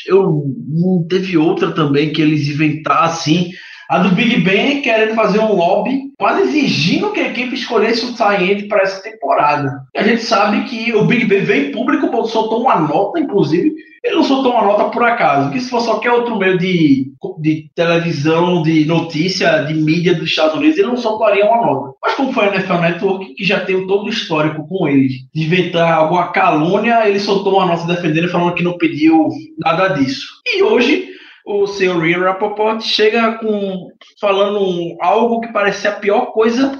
eu 0.06 0.44
não 0.68 1.06
teve 1.06 1.36
outra 1.36 1.70
também 1.72 2.10
que 2.10 2.22
eles 2.22 2.48
inventaram 2.48 3.02
assim. 3.02 3.50
A 3.90 3.98
do 3.98 4.14
Big 4.14 4.42
Ben 4.42 4.82
querendo 4.82 5.16
fazer 5.16 5.40
um 5.40 5.52
lobby, 5.52 6.12
quase 6.16 6.42
exigindo 6.42 7.10
que 7.10 7.18
a 7.18 7.26
equipe 7.26 7.56
escolhesse 7.56 8.06
o 8.06 8.14
tie 8.14 8.68
para 8.68 8.82
essa 8.82 9.02
temporada. 9.02 9.82
E 9.92 9.98
a 9.98 10.04
gente 10.04 10.22
sabe 10.22 10.62
que 10.66 10.94
o 10.94 11.06
Big 11.06 11.24
Ben 11.24 11.42
veio 11.42 11.66
em 11.66 11.72
público, 11.72 12.06
soltou 12.28 12.62
uma 12.62 12.78
nota, 12.78 13.18
inclusive, 13.18 13.74
ele 14.04 14.14
não 14.14 14.22
soltou 14.22 14.52
uma 14.52 14.62
nota 14.62 14.84
por 14.90 15.02
acaso, 15.02 15.50
que 15.50 15.60
se 15.60 15.68
fosse 15.68 15.86
qualquer 15.86 16.12
outro 16.12 16.38
meio 16.38 16.56
de, 16.56 17.10
de 17.40 17.68
televisão, 17.74 18.62
de 18.62 18.84
notícia, 18.84 19.64
de 19.64 19.74
mídia 19.74 20.14
dos 20.14 20.30
Estados 20.30 20.54
Unidos, 20.54 20.78
ele 20.78 20.86
não 20.86 20.96
soltaria 20.96 21.44
uma 21.44 21.66
nota. 21.66 21.96
Mas 22.00 22.14
como 22.14 22.32
foi 22.32 22.44
a 22.44 22.54
NFL 22.54 22.74
Network, 22.74 23.34
que 23.34 23.44
já 23.44 23.58
tem 23.58 23.88
todo 23.88 24.06
o 24.06 24.08
histórico 24.08 24.68
com 24.68 24.86
eles, 24.86 25.14
de 25.34 25.42
inventar 25.42 25.94
alguma 25.94 26.28
calúnia, 26.30 27.08
ele 27.08 27.18
soltou 27.18 27.56
uma 27.56 27.66
nota 27.66 27.92
defendendo, 27.92 28.28
falando 28.28 28.54
que 28.54 28.62
não 28.62 28.78
pediu 28.78 29.30
nada 29.58 29.88
disso. 29.88 30.28
E 30.46 30.62
hoje, 30.62 31.08
o 31.50 31.66
senhor 31.66 32.00
Ryan 32.00 32.20
Rappaport 32.20 32.80
chega 32.80 33.32
com 33.32 33.90
falando 34.20 34.96
algo 35.00 35.40
que 35.40 35.52
parecia 35.52 35.90
a 35.90 35.96
pior 35.96 36.26
coisa 36.26 36.78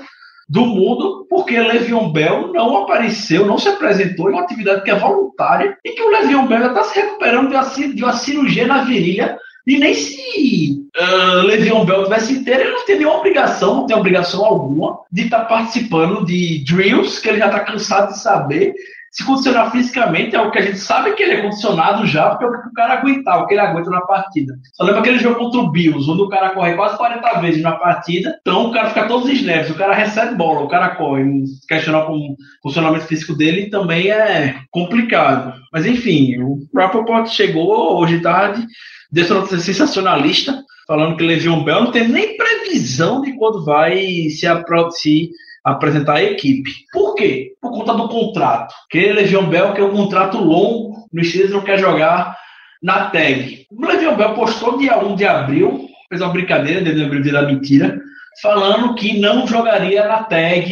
do 0.48 0.66
mundo, 0.66 1.26
porque 1.30 1.60
Le'Veon 1.60 2.10
Bell 2.10 2.52
não 2.52 2.78
apareceu, 2.78 3.46
não 3.46 3.56
se 3.56 3.68
apresentou 3.68 4.28
em 4.28 4.32
uma 4.32 4.42
atividade 4.42 4.82
que 4.82 4.90
é 4.90 4.98
voluntária 4.98 5.78
e 5.84 5.90
que 5.90 6.02
o 6.02 6.10
Le'Veon 6.10 6.46
Bell 6.46 6.68
está 6.68 6.82
se 6.84 7.00
recuperando 7.00 7.50
de 7.50 7.54
uma, 7.54 7.94
de 7.94 8.02
uma, 8.02 8.12
cirurgia 8.14 8.66
na 8.66 8.82
virilha 8.82 9.38
e 9.64 9.78
nem 9.78 9.94
se 9.94 10.82
uh, 10.96 11.46
Le'Veon 11.46 11.84
Bell 11.84 12.04
tivesse 12.04 12.32
inteiro, 12.32 12.62
ele 12.62 12.72
não 12.72 12.84
tem 12.84 12.96
nenhuma 12.96 13.18
obrigação, 13.18 13.76
não 13.76 13.86
tem 13.86 13.96
obrigação 13.96 14.44
alguma 14.44 14.98
de 15.12 15.22
estar 15.22 15.40
tá 15.40 15.44
participando 15.44 16.24
de 16.24 16.64
drills 16.64 17.20
que 17.20 17.28
ele 17.28 17.38
já 17.38 17.46
está 17.46 17.60
cansado 17.60 18.12
de 18.12 18.18
saber 18.18 18.74
se 19.10 19.24
condicionar 19.24 19.72
fisicamente 19.72 20.36
é 20.36 20.40
o 20.40 20.52
que 20.52 20.58
a 20.58 20.62
gente 20.62 20.78
sabe 20.78 21.12
que 21.14 21.22
ele 21.22 21.32
é 21.32 21.42
condicionado 21.42 22.06
já, 22.06 22.30
porque 22.30 22.44
é 22.44 22.48
o 22.48 22.62
que 22.62 22.68
o 22.68 22.72
cara 22.72 22.94
aguentar, 22.94 23.40
o 23.42 23.46
que 23.46 23.54
ele 23.54 23.60
aguenta 23.60 23.90
na 23.90 24.02
partida. 24.02 24.54
Só 24.74 24.84
lembra 24.84 25.00
aquele 25.00 25.18
jogo 25.18 25.38
contra 25.38 25.60
o 25.60 25.70
Bills, 25.72 26.08
onde 26.08 26.22
o 26.22 26.28
cara 26.28 26.50
corre 26.50 26.74
quase 26.74 26.96
40 26.96 27.40
vezes 27.40 27.62
na 27.62 27.72
partida, 27.72 28.38
então 28.40 28.66
o 28.66 28.72
cara 28.72 28.88
fica 28.88 29.08
todos 29.08 29.26
os 29.26 29.32
snaps, 29.32 29.70
o 29.70 29.74
cara 29.74 29.94
recebe 29.94 30.36
bola, 30.36 30.60
o 30.60 30.68
cara 30.68 30.94
corre. 30.94 31.24
Questionar 31.68 32.06
com 32.06 32.12
o 32.12 32.36
funcionamento 32.62 33.06
físico 33.06 33.34
dele 33.34 33.68
também 33.68 34.10
é 34.10 34.56
complicado. 34.70 35.54
Mas 35.72 35.86
enfim, 35.86 36.40
o 36.40 36.58
Rappaport 36.74 37.26
chegou 37.28 37.98
hoje 37.98 38.20
tarde, 38.20 38.64
deu 39.10 39.24
essa 39.24 39.34
notícia 39.34 39.58
sensacionalista, 39.58 40.62
falando 40.86 41.16
que 41.16 41.24
Le'Veon 41.24 41.64
Bell 41.64 41.84
não 41.84 41.92
tem 41.92 42.06
nem 42.06 42.36
previsão 42.36 43.20
de 43.20 43.36
quando 43.36 43.64
vai 43.64 43.96
se, 44.30 44.46
se 44.92 45.30
apresentar 45.64 46.16
a 46.16 46.22
equipe. 46.22 46.70
Por 46.92 47.14
quê? 47.14 47.52
Por 47.60 47.70
conta 47.70 47.94
do 47.94 48.08
contrato. 48.08 48.74
Que 48.90 49.12
Legião 49.12 49.48
Bell 49.48 49.72
quer 49.72 49.84
um 49.84 49.94
contrato 49.94 50.38
longo, 50.38 51.08
no 51.12 51.24
Steelers 51.24 51.52
não 51.52 51.62
quer 51.62 51.78
jogar 51.78 52.36
na 52.82 53.10
tag. 53.10 53.66
O 53.70 53.86
Legião 53.86 54.16
Bell 54.16 54.34
postou 54.34 54.78
dia 54.78 54.98
1 54.98 55.16
de 55.16 55.26
abril, 55.26 55.88
fez 56.08 56.20
uma 56.20 56.32
brincadeira, 56.32 56.82
de 56.82 57.02
abril 57.02 57.22
da 57.32 57.42
mentira, 57.42 58.00
falando 58.40 58.94
que 58.94 59.18
não 59.20 59.46
jogaria 59.46 60.06
na 60.06 60.22
tag 60.22 60.64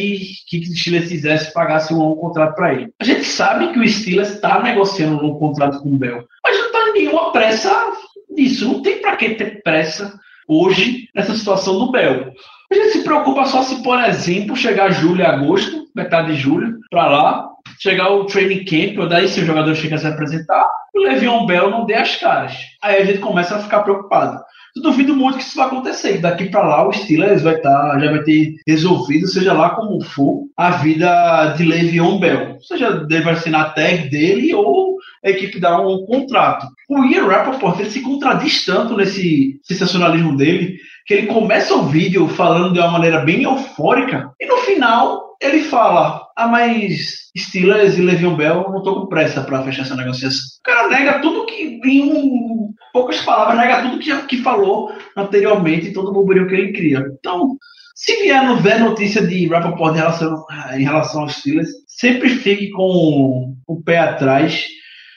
que 0.47 0.57
o 0.57 0.75
Steelers 0.75 1.09
fizesse 1.09 1.53
pagasse 1.53 1.93
um 1.93 2.15
contrato 2.15 2.55
para 2.55 2.73
ele. 2.73 2.93
A 2.99 3.03
gente 3.03 3.23
sabe 3.23 3.71
que 3.71 3.79
o 3.79 3.87
Steelers 3.87 4.31
está 4.31 4.61
negociando 4.61 5.23
um 5.23 5.37
contrato 5.37 5.79
com 5.81 5.89
o 5.89 5.97
Bell, 5.97 6.25
mas 6.43 6.57
não 6.57 6.65
está 6.65 6.91
nenhuma 6.93 7.31
pressa 7.31 7.91
nisso. 8.29 8.67
Não 8.67 8.81
tem 8.81 9.01
para 9.01 9.15
que 9.15 9.35
ter 9.35 9.61
pressa 9.61 10.19
hoje 10.47 11.07
nessa 11.13 11.35
situação 11.35 11.77
do 11.77 11.91
Bell. 11.91 12.33
A 12.71 12.75
gente 12.75 12.91
se 12.91 13.03
preocupa 13.03 13.45
só 13.45 13.63
se, 13.63 13.81
por 13.81 13.99
exemplo, 14.03 14.55
chegar 14.55 14.91
julho 14.91 15.21
e 15.21 15.25
agosto, 15.25 15.87
metade 15.95 16.33
de 16.33 16.39
julho, 16.39 16.77
para 16.91 17.07
lá, 17.07 17.49
chegar 17.79 18.09
o 18.09 18.25
training 18.25 18.63
camp, 18.63 19.09
daí 19.09 19.27
se 19.27 19.41
o 19.41 19.45
jogador 19.45 19.73
chega 19.75 19.95
a 19.95 19.97
se 19.97 20.05
apresentar, 20.05 20.67
o 20.93 20.99
Le'Veon 20.99 21.45
Bell 21.45 21.71
não 21.71 21.85
dê 21.85 21.95
as 21.95 22.15
caras. 22.17 22.53
Aí 22.83 23.01
a 23.01 23.05
gente 23.05 23.19
começa 23.19 23.55
a 23.55 23.59
ficar 23.59 23.81
preocupado. 23.81 24.39
Eu 24.75 24.83
duvido 24.83 25.15
muito 25.15 25.37
que 25.37 25.43
isso 25.43 25.55
vai 25.55 25.65
acontecer. 25.65 26.19
Daqui 26.19 26.45
para 26.45 26.61
lá 26.61 26.87
o 26.87 26.93
Steelers 26.93 27.41
vai 27.41 27.55
estar, 27.55 27.93
tá, 27.93 27.99
já 27.99 28.11
vai 28.11 28.21
ter 28.21 28.55
resolvido, 28.67 29.27
seja 29.27 29.51
lá 29.53 29.71
como 29.71 30.03
for, 30.03 30.43
a 30.55 30.71
vida 30.71 31.53
de 31.57 31.65
Le'Veon 31.65 32.19
Bell. 32.19 32.57
Seja 32.61 33.07
vai 33.09 33.33
assinar 33.33 33.61
a 33.61 33.69
tag 33.71 34.09
dele 34.09 34.53
ou 34.53 34.97
a 35.25 35.29
equipe 35.29 35.59
dá 35.59 35.81
um 35.81 36.05
contrato. 36.05 36.67
O 36.87 37.03
Ian 37.05 37.25
Rappaport 37.25 37.79
ele 37.79 37.89
se 37.89 38.01
contradiz 38.01 38.63
tanto 38.65 38.95
nesse 38.95 39.59
sensacionalismo 39.63 40.37
dele 40.37 40.77
que 41.09 41.15
ele 41.15 41.25
começa 41.25 41.73
o 41.73 41.87
vídeo 41.87 42.27
falando 42.27 42.71
de 42.71 42.77
uma 42.77 42.91
maneira 42.91 43.21
bem 43.21 43.41
eufórica 43.41 44.31
e 44.39 44.45
no 44.45 44.57
final 44.57 45.35
ele 45.41 45.63
fala: 45.63 46.21
Ah, 46.35 46.47
mas 46.47 47.31
Steelers 47.35 47.97
e 47.97 48.01
Le'Veon 48.01 48.35
Bell 48.35 48.69
não 48.69 48.83
tô 48.83 49.01
com 49.01 49.07
pressa 49.07 49.41
para 49.41 49.63
fechar 49.63 49.81
essa 49.81 49.95
negociação. 49.95 50.39
O 50.59 50.63
cara 50.63 50.87
nega 50.87 51.17
tudo 51.17 51.47
que, 51.47 51.79
em 51.83 52.69
poucas 52.93 53.19
palavras, 53.21 53.57
nega 53.57 53.81
tudo 53.81 53.97
que, 53.97 54.15
que 54.27 54.37
falou 54.43 54.93
anteriormente 55.17 55.87
e 55.87 55.93
todo 55.93 56.11
o 56.11 56.13
burburinho 56.13 56.47
que 56.47 56.53
ele 56.53 56.73
cria. 56.73 57.03
Então, 57.19 57.57
se 57.95 58.15
vier 58.17 58.45
no 58.45 58.57
ver 58.57 58.79
notícia 58.79 59.25
de 59.25 59.47
Rappaport 59.47 59.95
em 59.95 59.97
relação, 59.97 60.45
em 60.75 60.83
relação 60.83 61.21
aos 61.21 61.37
Steelers, 61.37 61.69
sempre 61.87 62.29
fique 62.29 62.69
com 62.69 63.55
o 63.67 63.81
pé 63.81 63.97
atrás, 63.97 64.67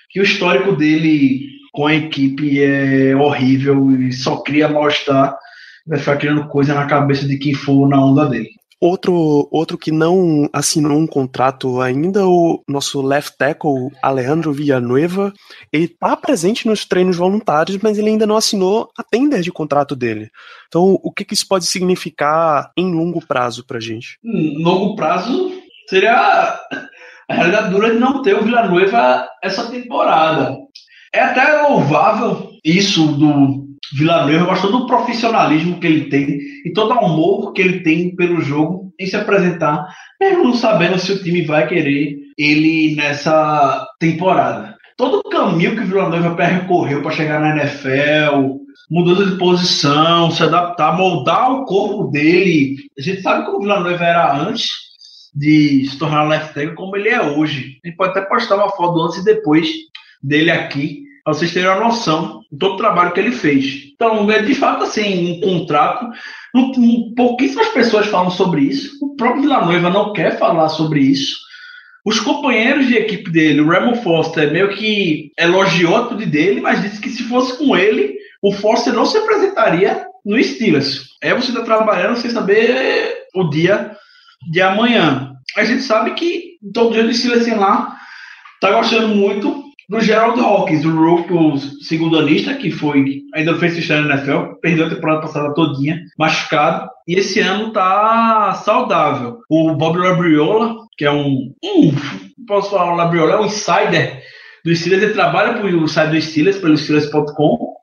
que 0.09 0.21
o 0.21 0.25
histórico 0.25 0.73
dele 0.73 1.51
com 1.71 1.87
a 1.87 1.95
equipe 1.95 2.63
é 2.63 3.15
horrível 3.15 3.91
e 3.91 4.11
só 4.11 4.37
cria 4.39 4.69
mal-estar, 4.69 5.37
vai 5.87 5.99
ficar 5.99 6.17
criando 6.17 6.49
coisa 6.49 6.75
na 6.75 6.87
cabeça 6.87 7.27
de 7.27 7.39
quem 7.39 7.55
for 7.55 7.89
na 7.89 8.05
onda 8.05 8.27
dele. 8.27 8.51
Outro, 8.81 9.49
outro 9.53 9.79
que 9.79 9.93
não 9.93 10.49
assinou 10.53 10.99
um 10.99 11.07
contrato 11.07 11.81
ainda, 11.81 12.27
o 12.27 12.65
nosso 12.69 13.01
left 13.01 13.39
tackle 13.39 13.93
Alejandro 14.03 14.53
Villanueva, 14.53 15.33
ele 15.73 15.85
está 15.85 16.17
presente 16.17 16.67
nos 16.67 16.85
treinos 16.85 17.17
voluntários, 17.17 17.79
mas 17.81 17.97
ele 17.97 18.09
ainda 18.09 18.27
não 18.27 18.37
assinou 18.37 18.91
a 18.99 19.05
tender 19.05 19.41
de 19.41 19.53
contrato 19.53 19.95
dele. 19.95 20.31
Então, 20.67 20.99
o 21.01 21.13
que, 21.13 21.25
que 21.25 21.33
isso 21.33 21.47
pode 21.47 21.65
significar 21.67 22.73
em 22.77 22.93
longo 22.93 23.25
prazo 23.25 23.65
para 23.65 23.77
a 23.77 23.81
gente? 23.81 24.19
Em 24.25 24.61
longo 24.61 24.97
prazo 24.97 25.53
seria 25.89 26.59
a 27.31 27.35
realidade 27.35 27.71
dura 27.71 27.93
de 27.93 28.01
não 28.01 28.21
ter 28.21 28.35
o 28.35 28.43
Villanueva 28.43 29.29
essa 29.41 29.71
temporada. 29.71 30.57
É 31.15 31.21
até 31.21 31.63
louvável 31.63 32.51
isso 32.65 33.07
do 33.13 33.62
Villanueva, 33.93 34.45
eu 34.45 34.47
gosto 34.47 34.71
do 34.71 34.87
profissionalismo 34.87 35.79
que 35.79 35.87
ele 35.87 36.09
tem 36.09 36.39
e 36.65 36.73
todo 36.73 36.91
o 36.91 37.05
amor 37.05 37.53
que 37.53 37.61
ele 37.61 37.81
tem 37.81 38.15
pelo 38.17 38.41
jogo 38.41 38.93
em 38.99 39.07
se 39.07 39.17
apresentar, 39.17 39.87
mesmo 40.21 40.45
não 40.45 40.55
sabendo 40.55 40.99
se 40.99 41.13
o 41.13 41.23
time 41.23 41.43
vai 41.43 41.67
querer 41.67 42.17
ele 42.39 42.95
nessa 42.95 43.87
temporada. 43.99 44.77
Todo 44.97 45.19
o 45.19 45.31
caminho 45.31 45.75
que 45.75 45.83
o 45.83 45.87
Villanueva 45.87 46.35
percorreu 46.35 47.03
para 47.03 47.11
chegar 47.11 47.41
na 47.41 47.57
NFL, 47.57 48.59
mudança 48.91 49.31
de 49.31 49.37
posição, 49.37 50.31
se 50.31 50.43
adaptar, 50.43 50.97
moldar 50.97 51.53
o 51.53 51.65
corpo 51.65 52.11
dele. 52.11 52.77
A 52.99 53.03
gente 53.03 53.23
sabe 53.23 53.45
como 53.45 53.59
o 53.59 53.61
Villanueva 53.61 54.05
era 54.05 54.39
antes 54.39 54.71
de 55.35 55.87
se 55.89 55.99
tornar 55.99 56.29
left 56.29 56.55
tackle, 56.55 56.75
como 56.75 56.97
ele 56.97 57.09
é 57.09 57.21
hoje. 57.21 57.79
A 57.83 57.89
gente 57.89 57.97
pode 57.97 58.11
até 58.11 58.23
postar 58.23 58.57
uma 58.57 58.71
foto 58.71 59.01
antes 59.01 59.19
e 59.19 59.25
depois 59.25 59.69
dele 60.23 60.51
aqui 60.51 61.03
para 61.25 61.35
vocês 61.35 61.53
terem 61.53 61.69
uma 61.69 61.85
noção 61.85 62.43
de 62.51 62.59
todo 62.59 62.75
o 62.75 62.79
trabalho 62.79 63.13
que 63.13 63.21
ele 63.21 63.33
fez. 63.33 63.93
Então, 63.95 64.31
é 64.31 64.43
de 64.43 64.55
fato 64.55 64.85
assim, 64.85 65.37
um 65.37 65.41
contrato. 65.41 66.07
pouquíssimas 67.17 67.69
pessoas 67.69 68.07
falam 68.07 68.31
sobre 68.31 68.63
isso. 68.63 68.99
O 69.01 69.15
próprio 69.15 69.43
Villanueva 69.43 69.91
não 69.91 70.13
quer 70.13 70.39
falar 70.39 70.69
sobre 70.69 71.01
isso. 71.01 71.37
Os 72.05 72.19
companheiros 72.19 72.89
de 72.89 72.97
equipe 72.97 73.31
dele, 73.31 73.61
o 73.61 73.69
Ramon 73.69 73.95
Foster, 74.03 74.53
meio 74.53 74.71
que 74.71 75.31
elogiou 75.39 75.97
a 75.97 76.07
tudo 76.07 76.27
dele, 76.27 76.61
mas 76.61 76.83
disse 76.83 77.01
que 77.01 77.09
se 77.09 77.23
fosse 77.25 77.57
com 77.57 77.77
ele, 77.77 78.17
o 78.43 78.53
Foster 78.53 78.93
não 78.93 79.07
se 79.07 79.17
apresentaria 79.19 80.05
no 80.27 80.43
Steelers. 80.43 81.05
É 81.23 81.33
você 81.33 81.51
está 81.51 81.63
trabalhando 81.63 82.17
sem 82.17 82.31
saber 82.31 83.27
o 83.35 83.49
dia 83.49 83.97
de 84.51 84.61
amanhã. 84.61 85.37
A 85.57 85.65
gente 85.65 85.83
sabe 85.83 86.15
que 86.15 86.57
todo 86.75 86.93
dia 86.93 87.05
do 87.05 87.15
Steelers 87.15 87.47
lá 87.57 87.97
tá 88.61 88.73
gostando 88.73 89.09
muito 89.09 89.62
do 89.89 90.01
Gerald 90.01 90.41
Hawkins, 90.41 90.85
o 90.85 90.93
o 90.93 91.59
segundo 91.83 92.19
anista, 92.19 92.55
que 92.55 92.71
foi 92.71 93.23
ainda 93.35 93.59
fez 93.59 93.77
estreia 93.77 94.03
na 94.03 94.15
NFL, 94.15 94.55
perdeu 94.61 94.87
a 94.87 94.91
temporada 94.91 95.21
passada 95.23 95.55
todinha, 95.55 96.01
machucado, 96.19 96.89
e 97.07 97.15
esse 97.15 97.41
ano 97.41 97.73
tá 97.73 98.55
saudável. 98.65 99.39
O 99.51 99.75
Bob 99.75 99.99
Labriola, 99.99 100.77
que 100.97 101.05
é 101.05 101.11
um, 101.11 101.53
um 101.63 101.93
posso 102.47 102.71
falar, 102.71 102.93
o 102.93 102.97
Labriola 102.97 103.33
é 103.33 103.41
um 103.41 103.47
insider 103.47 104.23
do 104.65 104.75
Steelers, 104.75 105.03
ele 105.03 105.13
trabalha 105.13 105.55
para 105.55 105.67
o 105.67 105.89
site 105.89 106.11
do 106.11 106.21
Steelers, 106.21 106.59
pelo 106.59 106.77
Steelers.com, 106.77 107.75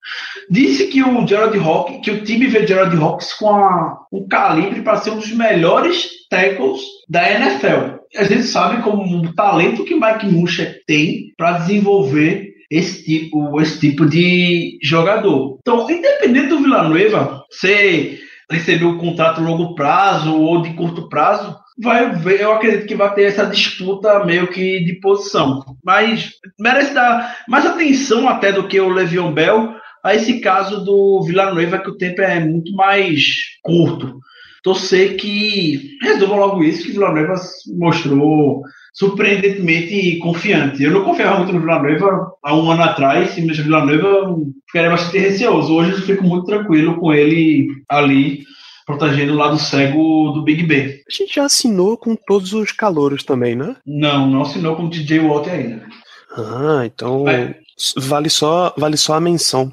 disse 0.49 0.87
que 0.87 1.03
o 1.03 1.27
Gerald 1.27 1.57
Hawkins, 1.59 2.01
que 2.01 2.11
o 2.11 2.23
time 2.23 2.47
vê 2.47 2.65
Gerald 2.65 2.95
Hawkins 2.95 3.33
com 3.33 3.49
a, 3.49 3.99
um 4.11 4.27
calibre 4.27 4.81
para 4.81 4.97
ser 4.97 5.11
um 5.11 5.17
dos 5.17 5.31
melhores 5.31 6.09
tackles 6.29 6.81
da 7.07 7.29
NFL. 7.29 7.99
A 8.15 8.23
gente 8.23 8.43
sabe 8.43 8.81
como 8.81 9.03
o 9.03 9.33
talento 9.33 9.83
que 9.83 9.93
Mike 9.93 10.27
Musher 10.27 10.81
tem 10.87 11.28
para 11.39 11.59
desenvolver 11.59 12.53
esse 12.69 13.01
tipo, 13.05 13.61
esse 13.61 13.79
tipo 13.79 14.05
de 14.05 14.77
jogador. 14.83 15.57
Então, 15.61 15.89
independente 15.89 16.47
do 16.49 16.59
Villanueva, 16.59 17.45
você 17.49 18.19
recebeu 18.51 18.89
um 18.89 18.97
contrato 18.97 19.39
longo 19.39 19.73
prazo 19.73 20.35
ou 20.35 20.61
de 20.61 20.73
curto 20.73 21.07
prazo, 21.07 21.55
vai 21.81 22.13
ver, 22.13 22.41
eu 22.41 22.51
acredito 22.51 22.85
que 22.85 22.95
vai 22.95 23.13
ter 23.13 23.23
essa 23.23 23.45
disputa 23.45 24.25
meio 24.25 24.47
que 24.47 24.83
de 24.83 24.99
posição. 24.99 25.63
Mas 25.81 26.33
merece 26.59 26.93
dar 26.93 27.37
mais 27.47 27.65
atenção 27.65 28.27
até 28.27 28.51
do 28.51 28.67
que 28.67 28.77
o 28.77 28.89
Le'Veon 28.89 29.31
Bell 29.31 29.75
a 30.03 30.13
esse 30.13 30.41
caso 30.41 30.83
do 30.83 31.23
Villanueva, 31.23 31.79
que 31.79 31.89
o 31.89 31.97
tempo 31.97 32.21
é 32.21 32.39
muito 32.41 32.73
mais 32.73 33.37
curto. 33.63 34.19
Torcer 34.61 35.15
que 35.15 35.97
resolva 36.01 36.35
logo 36.35 36.63
isso, 36.65 36.83
que 36.83 36.89
o 36.89 36.93
Villanueva 36.95 37.35
mostrou 37.77 38.61
surpreendentemente 38.93 40.17
confiante. 40.19 40.83
Eu 40.83 40.91
não 40.91 41.03
confiava 41.03 41.37
muito 41.37 41.53
no 41.53 41.59
Villanueva 41.59 42.31
há 42.43 42.55
um 42.55 42.71
ano 42.71 42.83
atrás, 42.83 43.31
se 43.31 43.41
mexer 43.41 43.63
Villanueva, 43.63 44.35
ficaria 44.67 44.89
bastante 44.89 45.17
receoso. 45.19 45.73
Hoje 45.73 45.91
eu 45.91 46.01
fico 46.01 46.23
muito 46.23 46.45
tranquilo 46.45 46.97
com 46.97 47.13
ele 47.13 47.67
ali 47.87 48.43
protegendo 48.85 49.33
o 49.33 49.37
lado 49.37 49.59
cego 49.59 50.31
do 50.31 50.41
Big 50.41 50.63
Ben. 50.63 50.85
A 51.07 51.11
gente 51.11 51.35
já 51.35 51.45
assinou 51.45 51.95
com 51.95 52.15
todos 52.15 52.53
os 52.53 52.71
calouros 52.71 53.23
também, 53.23 53.55
né? 53.55 53.75
Não, 53.85 54.27
não 54.27 54.41
assinou 54.41 54.75
com 54.75 54.85
o 54.85 54.89
DJ 54.89 55.19
Walter 55.19 55.51
ainda. 55.51 55.87
Ah, 56.35 56.81
então 56.85 57.23
Mas... 57.23 57.55
vale 57.95 58.29
só, 58.29 58.73
vale 58.75 58.97
só 58.97 59.13
a 59.13 59.21
menção. 59.21 59.71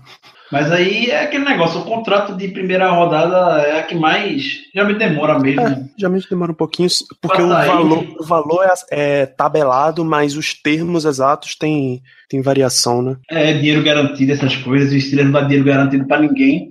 Mas 0.52 0.70
aí 0.70 1.06
é 1.06 1.24
aquele 1.24 1.44
negócio, 1.44 1.82
contrato 2.06 2.36
de 2.36 2.48
primeira 2.48 2.88
rodada 2.88 3.60
é 3.62 3.80
a 3.80 3.82
que 3.82 3.96
mais 3.96 4.44
geralmente 4.72 4.98
demora 4.98 5.38
mesmo. 5.40 5.60
É, 5.60 5.84
geralmente 5.98 6.30
demora 6.30 6.52
um 6.52 6.54
pouquinho, 6.54 6.88
porque 7.20 7.42
o 7.42 7.48
valor, 7.48 8.06
o 8.20 8.24
valor 8.24 8.64
é, 8.64 8.74
é, 8.90 9.26
tabelado, 9.26 10.04
mas 10.04 10.36
os 10.36 10.54
termos 10.54 11.04
exatos 11.04 11.56
têm, 11.56 12.00
têm 12.28 12.40
variação, 12.40 13.02
né? 13.02 13.16
É, 13.28 13.52
dinheiro 13.54 13.82
garantido, 13.82 14.32
essas 14.32 14.54
coisas, 14.56 14.92
o 14.92 15.00
Steelers 15.00 15.26
não 15.26 15.40
dá 15.40 15.40
dinheiro 15.42 15.64
garantido 15.64 16.06
para 16.06 16.20
ninguém, 16.20 16.68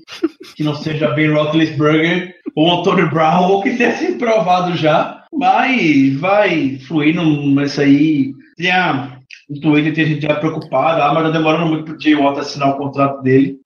que 0.56 0.64
não 0.64 0.74
seja 0.74 1.12
Ben 1.12 1.34
Roethlisberger 1.34 2.34
ou 2.56 2.80
Antônio 2.80 3.10
Brown, 3.10 3.52
ou 3.52 3.62
que 3.62 3.76
tenha 3.76 3.94
sido 3.98 4.18
provado 4.18 4.78
já, 4.78 5.26
mas 5.34 6.16
vai 6.16 6.80
fluir 6.88 7.16
nessa 7.54 7.82
aí. 7.82 8.32
Tinha 8.58 9.20
no 9.50 9.60
Twitter 9.60 9.94
tem 9.94 10.06
gente 10.06 10.26
já 10.26 10.36
preocupada, 10.36 11.06
ah, 11.06 11.14
mas 11.14 11.24
tá 11.24 11.30
demorando 11.30 11.68
muito 11.68 11.84
pro 11.84 12.00
Jay 12.00 12.16
Watt 12.16 12.40
assinar 12.40 12.70
o 12.70 12.78
contrato 12.78 13.22
dele. 13.22 13.60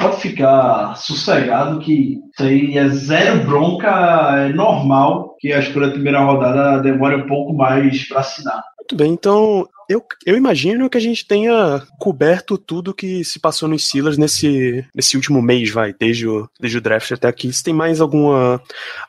Pode 0.00 0.20
ficar 0.20 0.96
sossegado 0.96 1.78
que 1.80 2.18
isso 2.32 2.42
aí 2.42 2.78
é 2.78 2.88
zero 2.88 3.44
bronca, 3.44 4.46
é 4.46 4.48
normal 4.48 5.36
que 5.38 5.52
a 5.52 5.58
escolha 5.58 5.88
da 5.88 5.92
primeira 5.92 6.20
rodada 6.20 6.80
demore 6.80 7.16
um 7.16 7.26
pouco 7.26 7.52
mais 7.52 8.08
para 8.08 8.20
assinar. 8.20 8.62
Muito 8.78 8.96
bem, 8.96 9.12
então 9.12 9.68
eu, 9.90 10.02
eu 10.24 10.36
imagino 10.36 10.88
que 10.88 10.96
a 10.96 11.00
gente 11.00 11.26
tenha 11.26 11.82
coberto 11.98 12.56
tudo 12.56 12.94
que 12.94 13.22
se 13.24 13.38
passou 13.38 13.68
nos 13.68 13.86
Steelers 13.86 14.16
nesse, 14.16 14.84
nesse 14.94 15.16
último 15.16 15.42
mês, 15.42 15.68
vai, 15.70 15.92
desde 15.92 16.26
o, 16.26 16.48
desde 16.58 16.78
o 16.78 16.80
draft 16.80 17.12
até 17.12 17.28
aqui. 17.28 17.52
Se 17.52 17.62
tem 17.62 17.74
mais 17.74 18.00
alguma, 18.00 18.62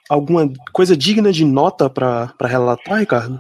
alguma 0.10 0.52
coisa 0.74 0.98
digna 0.98 1.32
de 1.32 1.46
nota 1.46 1.90
para 1.90 2.34
relatar, 2.42 3.00
Ricardo? 3.00 3.40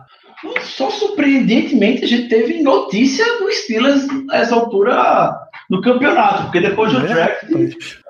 Só 0.61 0.89
surpreendentemente 0.89 2.03
a 2.03 2.07
gente 2.07 2.29
teve 2.29 2.63
notícia 2.63 3.25
do 3.39 3.51
Steelers 3.51 4.07
nessa 4.27 4.55
altura 4.55 5.35
no 5.71 5.79
campeonato, 5.79 6.43
porque 6.43 6.59
depois 6.59 6.91
do 6.91 6.99
é, 6.99 7.07
draft 7.07 7.43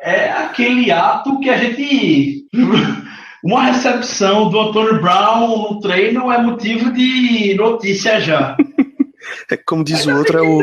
é 0.01 0.31
aquele 0.31 0.91
ato 0.91 1.39
que 1.39 1.49
a 1.49 1.57
gente. 1.57 2.47
Uma 3.43 3.63
recepção 3.63 4.49
do 4.49 4.59
Antônio 4.59 5.01
Brown 5.01 5.47
no 5.47 5.79
treino 5.79 6.31
é 6.31 6.39
motivo 6.39 6.91
de 6.91 7.55
notícia 7.55 8.21
já. 8.21 8.55
é 9.49 9.57
como 9.57 9.83
diz 9.83 10.05
o 10.05 10.15
outro, 10.15 10.37
é 10.37 10.41
o. 10.41 10.59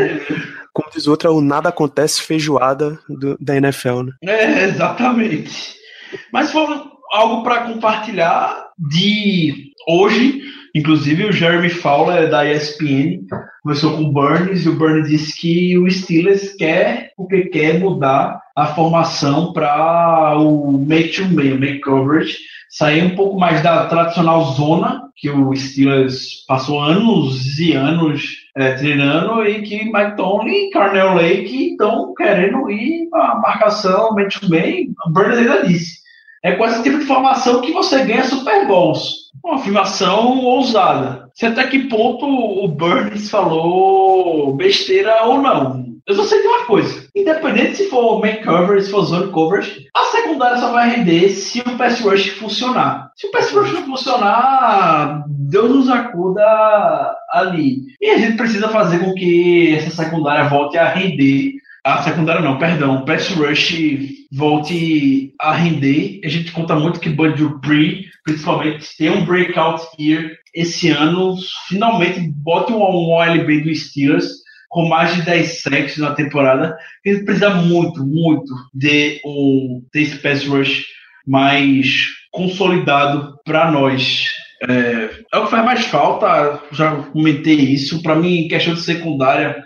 Como 0.73 0.89
diz 0.93 1.07
o 1.09 1.11
outro, 1.11 1.29
é 1.29 1.33
o 1.33 1.41
nada 1.41 1.71
acontece 1.71 2.23
feijoada 2.23 2.97
do, 3.09 3.37
da 3.41 3.57
NFL, 3.57 4.03
né? 4.03 4.13
É, 4.23 4.65
exatamente. 4.65 5.75
Mas 6.33 6.53
foi 6.53 6.67
algo 7.11 7.43
para 7.43 7.63
compartilhar 7.63 8.69
de 8.79 9.73
hoje 9.89 10.41
Inclusive 10.75 11.25
o 11.25 11.33
Jeremy 11.33 11.71
Fowler 11.71 12.31
da 12.31 12.49
ESPN 12.49 13.27
conversou 13.69 13.99
com 13.99 14.05
o 14.05 14.13
Burns 14.13 14.65
e 14.65 14.69
o 14.71 14.79
Burns 14.79 15.09
disse 15.09 15.39
que 15.39 15.79
o 15.79 15.91
Steelers 15.91 16.55
quer 16.55 17.13
porque 17.15 17.51
quer 17.51 17.79
mudar 17.79 18.41
a 18.57 18.69
formação 18.69 19.53
para 19.53 20.39
o 20.39 20.73
make 20.73 21.11
to 21.11 21.29
make, 21.29 21.81
coverage, 21.81 22.39
sair 22.71 23.05
um 23.05 23.15
pouco 23.15 23.39
mais 23.39 23.63
da 23.63 23.85
tradicional 23.85 24.43
zona 24.55 25.03
que 25.15 25.29
o 25.29 25.55
Steelers 25.55 26.47
passou 26.47 26.81
anos 26.81 27.59
e 27.59 27.75
anos 27.75 28.39
é, 28.57 28.73
treinando 28.73 29.45
e 29.45 29.61
que 29.61 29.85
Mike 29.85 30.17
Tomlin 30.17 30.69
e 30.69 30.71
Carnell 30.71 31.15
Lake 31.15 31.73
estão 31.73 32.15
querendo 32.15 32.71
ir 32.71 33.07
a 33.13 33.35
marcação, 33.35 34.15
mente. 34.15 34.41
O 35.07 35.11
Burns 35.11 35.37
ainda 35.37 35.67
disse. 35.67 35.99
É 36.43 36.53
com 36.53 36.65
esse 36.65 36.83
tipo 36.83 37.01
de 37.01 37.05
formação 37.05 37.61
que 37.61 37.73
você 37.73 38.03
ganha 38.05 38.25
Super 38.25 38.67
Bowls. 38.67 39.29
Uma 39.45 39.57
afirmação 39.57 40.39
ousada. 40.39 41.28
Se 41.39 41.47
até 41.47 41.69
que 41.69 41.85
ponto 41.85 42.27
o 42.27 42.67
Burns 42.67 43.31
falou 43.31 44.57
besteira 44.57 45.23
ou 45.23 45.41
não. 45.41 45.87
Eu 46.05 46.17
só 46.17 46.25
sei 46.25 46.43
de 46.43 46.49
uma 46.49 46.65
coisa. 46.65 47.09
Independente 47.15 47.77
se 47.77 47.89
for 47.89 48.21
main 48.21 48.43
coverage, 48.43 48.87
se 48.87 48.91
for 48.91 49.05
zone 49.05 49.31
coverage, 49.31 49.87
a 49.95 50.03
secundária 50.07 50.59
só 50.59 50.73
vai 50.73 50.97
render 50.97 51.29
se 51.29 51.61
o 51.61 51.79
pass 51.79 52.01
rush 52.01 52.31
funcionar. 52.31 53.13
Se 53.15 53.29
o 53.29 53.31
pass 53.31 53.53
rush 53.53 53.73
não 53.73 53.85
funcionar, 53.85 55.27
Deus 55.29 55.71
nos 55.71 55.89
acuda 55.89 56.43
ali. 57.31 57.83
E 58.01 58.11
a 58.11 58.19
gente 58.19 58.37
precisa 58.37 58.69
fazer 58.71 58.99
com 58.99 59.15
que 59.15 59.77
essa 59.77 59.91
secundária 59.91 60.49
volte 60.49 60.77
a 60.77 60.89
render. 60.89 61.53
A 61.89 62.03
secundária 62.03 62.43
não, 62.43 62.59
perdão. 62.59 63.03
Pass 63.07 63.31
rush 63.31 63.75
volte 64.31 65.33
a 65.41 65.55
render. 65.55 66.21
A 66.23 66.29
gente 66.29 66.53
conta 66.53 66.77
muito 66.77 67.01
que 67.01 67.09
Bud 67.09 67.35
Dupree, 67.35 68.05
principalmente, 68.25 68.87
tem 68.99 69.09
um 69.09 69.25
breakout 69.25 69.87
year 69.99 70.37
esse 70.55 70.91
ano. 70.91 71.35
Finalmente, 71.67 72.21
bote 72.21 72.75
um 72.75 72.83
OLB 72.83 73.63
do 73.63 73.75
Steelers 73.75 74.27
com 74.69 74.87
mais 74.87 75.15
de 75.15 75.23
10 75.23 75.63
sacks 75.63 75.97
na 75.97 76.11
temporada. 76.11 76.77
Ele 77.03 77.25
precisa 77.25 77.55
muito, 77.55 78.05
muito 78.05 78.53
de 78.75 79.19
um 79.25 79.83
desse 79.91 80.19
pass 80.19 80.47
rush 80.47 80.85
mais 81.27 82.05
consolidado 82.31 83.35
para 83.47 83.71
nós. 83.71 84.29
É, 84.69 85.09
é, 85.33 85.39
o 85.39 85.45
que 85.45 85.51
faz 85.51 85.65
mais 85.65 85.87
falta, 85.87 86.61
já 86.71 86.97
comentei 86.97 87.55
isso. 87.55 88.03
Para 88.03 88.15
mim, 88.15 88.47
questão 88.47 88.75
de 88.75 88.83
secundária, 88.83 89.65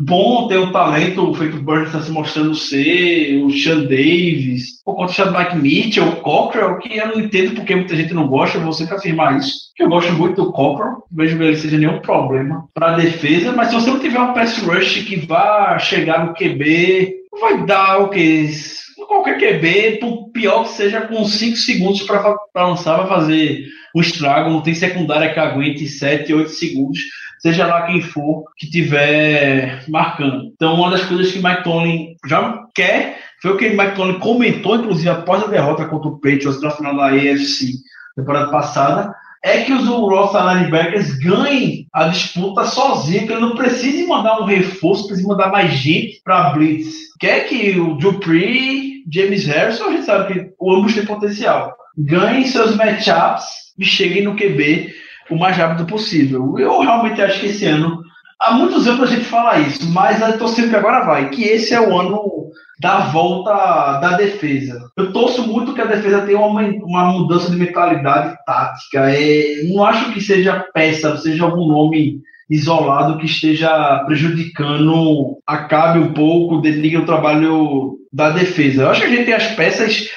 bom 0.00 0.46
ter 0.48 0.58
o 0.58 0.72
talento, 0.72 1.30
o 1.30 1.34
feito 1.34 1.62
Burns 1.62 1.86
está 1.86 2.02
se 2.02 2.10
mostrando 2.10 2.54
ser, 2.54 3.42
o 3.42 3.50
Sean 3.50 3.82
Davis, 3.82 4.80
o 4.84 4.94
contra 4.94 5.26
do 5.26 5.38
Mike 5.38 5.56
Mitchell, 5.56 6.08
o 6.08 6.16
Cockrell, 6.16 6.78
que 6.78 6.96
eu 6.96 7.08
não 7.08 7.20
entendo 7.20 7.54
porque 7.54 7.74
muita 7.74 7.96
gente 7.96 8.12
não 8.12 8.28
gosta, 8.28 8.58
eu 8.58 8.62
vou 8.62 8.72
sempre 8.72 8.94
afirmar 8.94 9.38
isso. 9.38 9.72
Eu 9.78 9.88
gosto 9.88 10.12
muito 10.12 10.42
do 10.42 10.52
Cockrell, 10.52 11.04
vejo 11.10 11.38
que 11.38 11.42
ele 11.42 11.56
seja 11.56 11.78
nenhum 11.78 12.00
problema 12.00 12.68
para 12.74 12.92
a 12.92 12.96
defesa, 12.96 13.52
mas 13.52 13.68
se 13.68 13.74
você 13.74 13.90
não 13.90 14.00
tiver 14.00 14.20
um 14.20 14.34
pass 14.34 14.58
rush 14.58 15.02
que 15.04 15.16
vá 15.16 15.78
chegar 15.78 16.26
no 16.26 16.34
QB, 16.34 17.14
vai 17.40 17.64
dar 17.64 17.98
o 17.98 18.08
que? 18.10 18.48
Qualquer 19.08 19.38
QB, 19.38 19.98
por 20.00 20.30
pior 20.30 20.64
que 20.64 20.70
seja, 20.70 21.02
com 21.02 21.24
5 21.24 21.56
segundos 21.56 22.02
para 22.02 22.36
lançar, 22.54 22.96
vai 22.96 23.06
fazer 23.06 23.66
um 23.94 24.00
estrago. 24.00 24.50
Não 24.50 24.62
tem 24.62 24.74
secundária 24.74 25.32
que 25.32 25.38
aguente 25.38 25.86
7, 25.86 26.32
8 26.32 26.50
segundos 26.50 27.00
seja 27.44 27.66
lá 27.66 27.82
quem 27.82 28.00
for 28.00 28.44
que 28.56 28.70
tiver 28.70 29.84
marcando. 29.86 30.50
Então, 30.54 30.76
uma 30.76 30.90
das 30.90 31.04
coisas 31.04 31.30
que 31.30 31.42
Mike 31.42 31.62
Tomlin 31.62 32.16
já 32.26 32.64
quer 32.74 33.18
foi 33.42 33.50
o 33.50 33.56
que 33.58 33.68
Mike 33.68 33.94
Tomlin 33.94 34.18
comentou, 34.18 34.76
inclusive 34.76 35.10
após 35.10 35.44
a 35.44 35.48
derrota 35.48 35.84
contra 35.84 36.08
o 36.08 36.18
Patriots 36.18 36.62
na 36.62 36.70
final 36.70 36.96
da 36.96 37.08
AFC 37.08 37.66
temporada 38.16 38.50
passada, 38.50 39.14
é 39.42 39.62
que 39.62 39.74
os 39.74 39.86
Ross 39.86 40.32
linebackers 40.32 41.18
ganhem 41.18 41.86
a 41.92 42.08
disputa 42.08 42.64
sozinho, 42.64 43.26
que 43.26 43.32
ele 43.34 43.42
não 43.42 43.54
precise 43.54 44.06
mandar 44.06 44.40
um 44.40 44.46
reforço, 44.46 45.06
precisa 45.06 45.28
mandar 45.28 45.50
mais 45.50 45.70
gente 45.74 46.22
para 46.24 46.50
blitz. 46.54 46.94
Quer 47.20 47.46
que 47.46 47.78
o 47.78 47.96
Dupree, 47.96 49.04
James 49.12 49.44
Harrison, 49.44 49.84
a 49.84 49.90
gente 49.90 50.06
sabe 50.06 50.32
que 50.32 50.50
ambos 50.62 50.94
têm 50.94 51.04
potencial. 51.04 51.76
Ganhem 51.98 52.46
seus 52.46 52.74
matchups 52.74 53.44
e 53.78 53.84
cheguem 53.84 54.22
no 54.22 54.34
QB 54.34 55.03
o 55.30 55.36
mais 55.36 55.56
rápido 55.56 55.86
possível. 55.86 56.54
Eu 56.58 56.80
realmente 56.80 57.20
acho 57.22 57.40
que 57.40 57.46
esse 57.46 57.64
ano, 57.66 58.02
há 58.40 58.52
muitos 58.52 58.86
anos 58.86 59.02
a 59.02 59.14
gente 59.14 59.24
fala 59.24 59.58
isso, 59.58 59.90
mas 59.90 60.20
eu 60.20 60.38
torcendo 60.38 60.70
que 60.70 60.76
agora 60.76 61.04
vai, 61.04 61.30
que 61.30 61.44
esse 61.44 61.74
é 61.74 61.80
o 61.80 61.98
ano 61.98 62.44
da 62.80 63.00
volta 63.06 63.98
da 64.00 64.16
defesa. 64.16 64.90
Eu 64.96 65.12
torço 65.12 65.46
muito 65.46 65.74
que 65.74 65.80
a 65.80 65.86
defesa 65.86 66.22
tenha 66.22 66.38
uma, 66.38 66.62
uma 66.62 67.04
mudança 67.12 67.50
de 67.50 67.56
mentalidade 67.56 68.36
tática. 68.44 69.10
É, 69.10 69.62
não 69.64 69.84
acho 69.84 70.12
que 70.12 70.20
seja 70.20 70.66
peça, 70.74 71.16
seja 71.16 71.44
algum 71.44 71.68
nome 71.68 72.20
isolado 72.50 73.18
que 73.18 73.26
esteja 73.26 74.02
prejudicando, 74.06 75.38
acabe 75.46 75.98
um 75.98 76.12
pouco, 76.12 76.60
denigre 76.60 76.98
o 76.98 77.06
trabalho 77.06 77.98
da 78.12 78.30
defesa. 78.30 78.82
Eu 78.82 78.90
acho 78.90 79.00
que 79.00 79.06
a 79.06 79.10
gente 79.10 79.24
tem 79.24 79.34
as 79.34 79.46
peças 79.54 80.08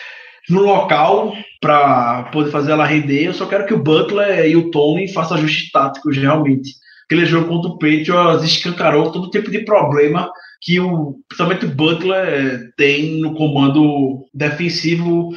no 0.49 0.61
local 0.61 1.33
para 1.59 2.23
poder 2.31 2.51
fazer 2.51 2.71
ela 2.71 2.85
render. 2.85 3.25
Eu 3.25 3.33
só 3.33 3.45
quero 3.45 3.65
que 3.65 3.73
o 3.73 3.81
Butler 3.81 4.45
e 4.45 4.55
o 4.55 4.69
Tony 4.71 5.11
façam 5.11 5.37
ajustes 5.37 5.71
táticos 5.71 6.17
realmente. 6.17 6.71
Aquele 7.05 7.25
jogo 7.25 7.47
contra 7.47 7.69
o 7.69 7.77
Patriots 7.77 8.43
escancarou 8.43 9.11
todo 9.11 9.29
tipo 9.29 9.49
de 9.49 9.59
problema 9.59 10.29
que 10.61 10.79
o, 10.79 11.15
principalmente 11.27 11.65
o 11.65 11.73
Butler 11.73 12.71
tem 12.75 13.21
no 13.21 13.33
comando 13.33 14.25
defensivo, 14.33 15.29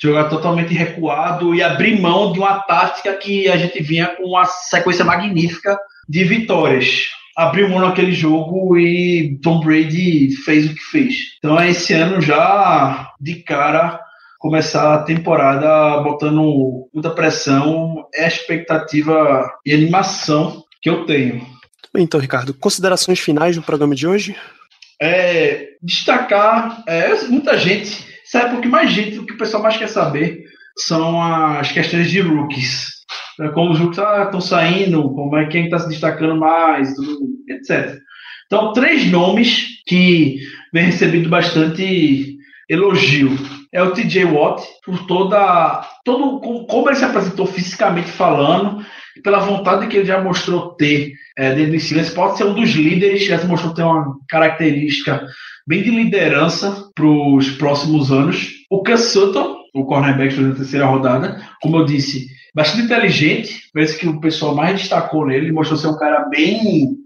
jogar 0.00 0.24
totalmente 0.24 0.72
recuado 0.72 1.54
e 1.54 1.62
abrir 1.62 2.00
mão 2.00 2.32
de 2.32 2.38
uma 2.38 2.60
tática 2.60 3.12
que 3.14 3.48
a 3.48 3.56
gente 3.56 3.82
vinha 3.82 4.06
com 4.06 4.24
uma 4.24 4.44
sequência 4.44 5.04
magnífica 5.04 5.78
de 6.08 6.24
vitórias. 6.24 7.08
Abriu 7.36 7.68
mão 7.68 7.80
naquele 7.80 8.12
jogo 8.12 8.76
e 8.78 9.38
Tom 9.42 9.60
Brady 9.60 10.34
fez 10.44 10.66
o 10.66 10.74
que 10.74 10.80
fez. 10.80 11.14
Então 11.38 11.62
esse 11.62 11.92
ano 11.92 12.20
já 12.20 13.12
de 13.20 13.36
cara 13.42 14.00
começar 14.38 14.94
a 14.94 15.02
temporada 15.02 16.00
botando 16.02 16.88
muita 16.94 17.10
pressão, 17.10 18.06
é 18.14 18.24
a 18.24 18.28
expectativa 18.28 19.50
e 19.66 19.74
animação 19.74 20.62
que 20.80 20.88
eu 20.88 21.04
tenho. 21.04 21.44
Então, 21.96 22.20
Ricardo, 22.20 22.54
considerações 22.54 23.18
finais 23.18 23.56
do 23.56 23.62
programa 23.62 23.94
de 23.94 24.06
hoje? 24.06 24.36
É, 25.00 25.70
destacar, 25.82 26.84
é, 26.86 27.14
muita 27.26 27.58
gente, 27.58 28.04
sabe 28.24 28.54
porque 28.54 28.68
mais 28.68 28.92
gente, 28.92 29.18
o 29.18 29.26
que 29.26 29.32
o 29.32 29.38
pessoal 29.38 29.62
mais 29.62 29.76
quer 29.76 29.88
saber 29.88 30.44
são 30.76 31.20
as 31.20 31.72
questões 31.72 32.10
de 32.10 32.20
rookies. 32.20 32.86
É, 33.40 33.48
como 33.48 33.72
os 33.72 33.78
rookies 33.78 33.98
estão 33.98 34.38
ah, 34.38 34.40
saindo, 34.40 35.02
como 35.14 35.36
é 35.36 35.46
quem 35.46 35.64
está 35.64 35.78
se 35.80 35.88
destacando 35.88 36.36
mais, 36.36 36.92
etc. 37.48 37.98
Então, 38.46 38.72
três 38.72 39.10
nomes 39.10 39.82
que 39.86 40.38
vem 40.72 40.84
recebendo 40.84 41.28
bastante 41.28 42.36
elogio 42.68 43.36
é 43.72 43.82
o 43.82 43.92
TJ 43.92 44.24
Watt, 44.24 44.62
por 44.84 45.06
toda. 45.06 45.82
Todo, 46.04 46.40
como 46.66 46.88
ele 46.88 46.96
se 46.96 47.04
apresentou 47.04 47.46
fisicamente 47.46 48.10
falando, 48.10 48.84
e 49.16 49.20
pela 49.20 49.40
vontade 49.40 49.86
que 49.86 49.96
ele 49.96 50.06
já 50.06 50.22
mostrou 50.22 50.74
ter 50.74 51.12
é, 51.36 51.54
dentro 51.54 51.72
do 51.72 51.80
silêncio, 51.80 52.14
pode 52.14 52.38
ser 52.38 52.44
um 52.44 52.54
dos 52.54 52.70
líderes, 52.70 53.26
já 53.26 53.38
se 53.38 53.46
mostrou 53.46 53.74
ter 53.74 53.82
uma 53.82 54.16
característica 54.28 55.26
bem 55.66 55.82
de 55.82 55.90
liderança 55.90 56.90
para 56.94 57.06
os 57.06 57.50
próximos 57.50 58.10
anos. 58.10 58.52
O 58.70 58.82
Cass 58.82 59.12
Sutton, 59.12 59.56
o 59.74 59.84
cornerback 59.84 60.34
da 60.34 60.54
terceira 60.54 60.86
rodada, 60.86 61.40
como 61.60 61.76
eu 61.76 61.84
disse, 61.84 62.26
bastante 62.54 62.84
inteligente, 62.84 63.70
parece 63.72 63.98
que 63.98 64.08
o 64.08 64.20
pessoal 64.20 64.54
mais 64.54 64.80
destacou 64.80 65.26
nele, 65.26 65.52
mostrou 65.52 65.78
ser 65.78 65.88
um 65.88 65.98
cara 65.98 66.26
bem 66.28 66.96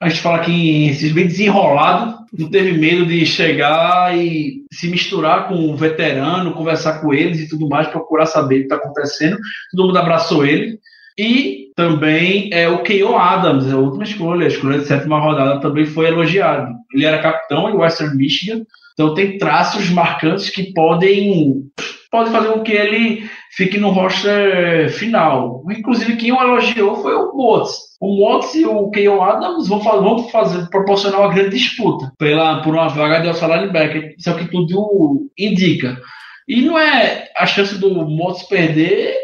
a 0.00 0.08
gente 0.08 0.20
fala 0.20 0.40
que 0.40 1.12
bem 1.12 1.26
desenrolado, 1.26 2.18
não 2.36 2.48
teve 2.48 2.72
medo 2.78 3.04
de 3.04 3.26
chegar 3.26 4.16
e 4.16 4.62
se 4.72 4.88
misturar 4.88 5.48
com 5.48 5.54
o 5.54 5.76
veterano, 5.76 6.54
conversar 6.54 7.00
com 7.00 7.12
eles 7.12 7.40
e 7.40 7.48
tudo 7.48 7.68
mais, 7.68 7.88
procurar 7.88 8.26
saber 8.26 8.56
o 8.56 8.58
que 8.58 8.64
está 8.64 8.76
acontecendo. 8.76 9.36
Todo 9.72 9.86
mundo 9.86 9.98
abraçou 9.98 10.46
ele. 10.46 10.78
E 11.18 11.72
também 11.74 12.48
é 12.52 12.68
o 12.68 12.82
Keon 12.84 13.18
Adams, 13.18 13.66
é 13.66 13.72
a 13.72 13.76
última 13.76 14.04
escolha, 14.04 14.44
a 14.44 14.48
escolha 14.48 14.78
de 14.78 14.86
sétima 14.86 15.18
rodada 15.18 15.60
também 15.60 15.84
foi 15.84 16.06
elogiado. 16.06 16.72
Ele 16.94 17.04
era 17.04 17.22
capitão 17.22 17.68
em 17.68 17.74
Western 17.74 18.16
Michigan, 18.16 18.62
então 18.92 19.14
tem 19.14 19.36
traços 19.36 19.90
marcantes 19.90 20.48
que 20.48 20.72
podem, 20.72 21.64
podem 22.08 22.32
fazer 22.32 22.52
com 22.52 22.62
que 22.62 22.72
ele 22.72 23.28
fique 23.58 23.76
no 23.76 23.90
roster 23.90 24.88
final. 24.90 25.64
Inclusive, 25.68 26.16
quem 26.16 26.32
o 26.32 26.40
elogiou 26.40 27.02
foi 27.02 27.14
o 27.14 27.36
Motes 27.36 27.88
o 28.00 28.24
Watts 28.24 28.54
e 28.54 28.64
o 28.64 28.90
Keon 28.90 29.20
Adams 29.20 29.66
vão, 29.66 29.80
fazer, 29.80 30.00
vão 30.00 30.28
fazer, 30.28 30.70
proporcionar 30.70 31.20
uma 31.20 31.34
grande 31.34 31.50
disputa 31.50 32.12
pela, 32.16 32.62
por 32.62 32.72
uma 32.72 32.88
vaga 32.88 33.20
de 33.20 33.26
outside 33.26 33.52
linebacker. 33.52 34.14
Isso 34.16 34.30
é 34.30 34.32
o 34.32 34.38
que 34.38 34.48
tudo 34.48 35.28
indica. 35.36 36.00
E 36.46 36.62
não 36.62 36.78
é 36.78 37.28
a 37.36 37.44
chance 37.44 37.76
do 37.76 37.92
Watts 38.16 38.44
perder 38.44 39.16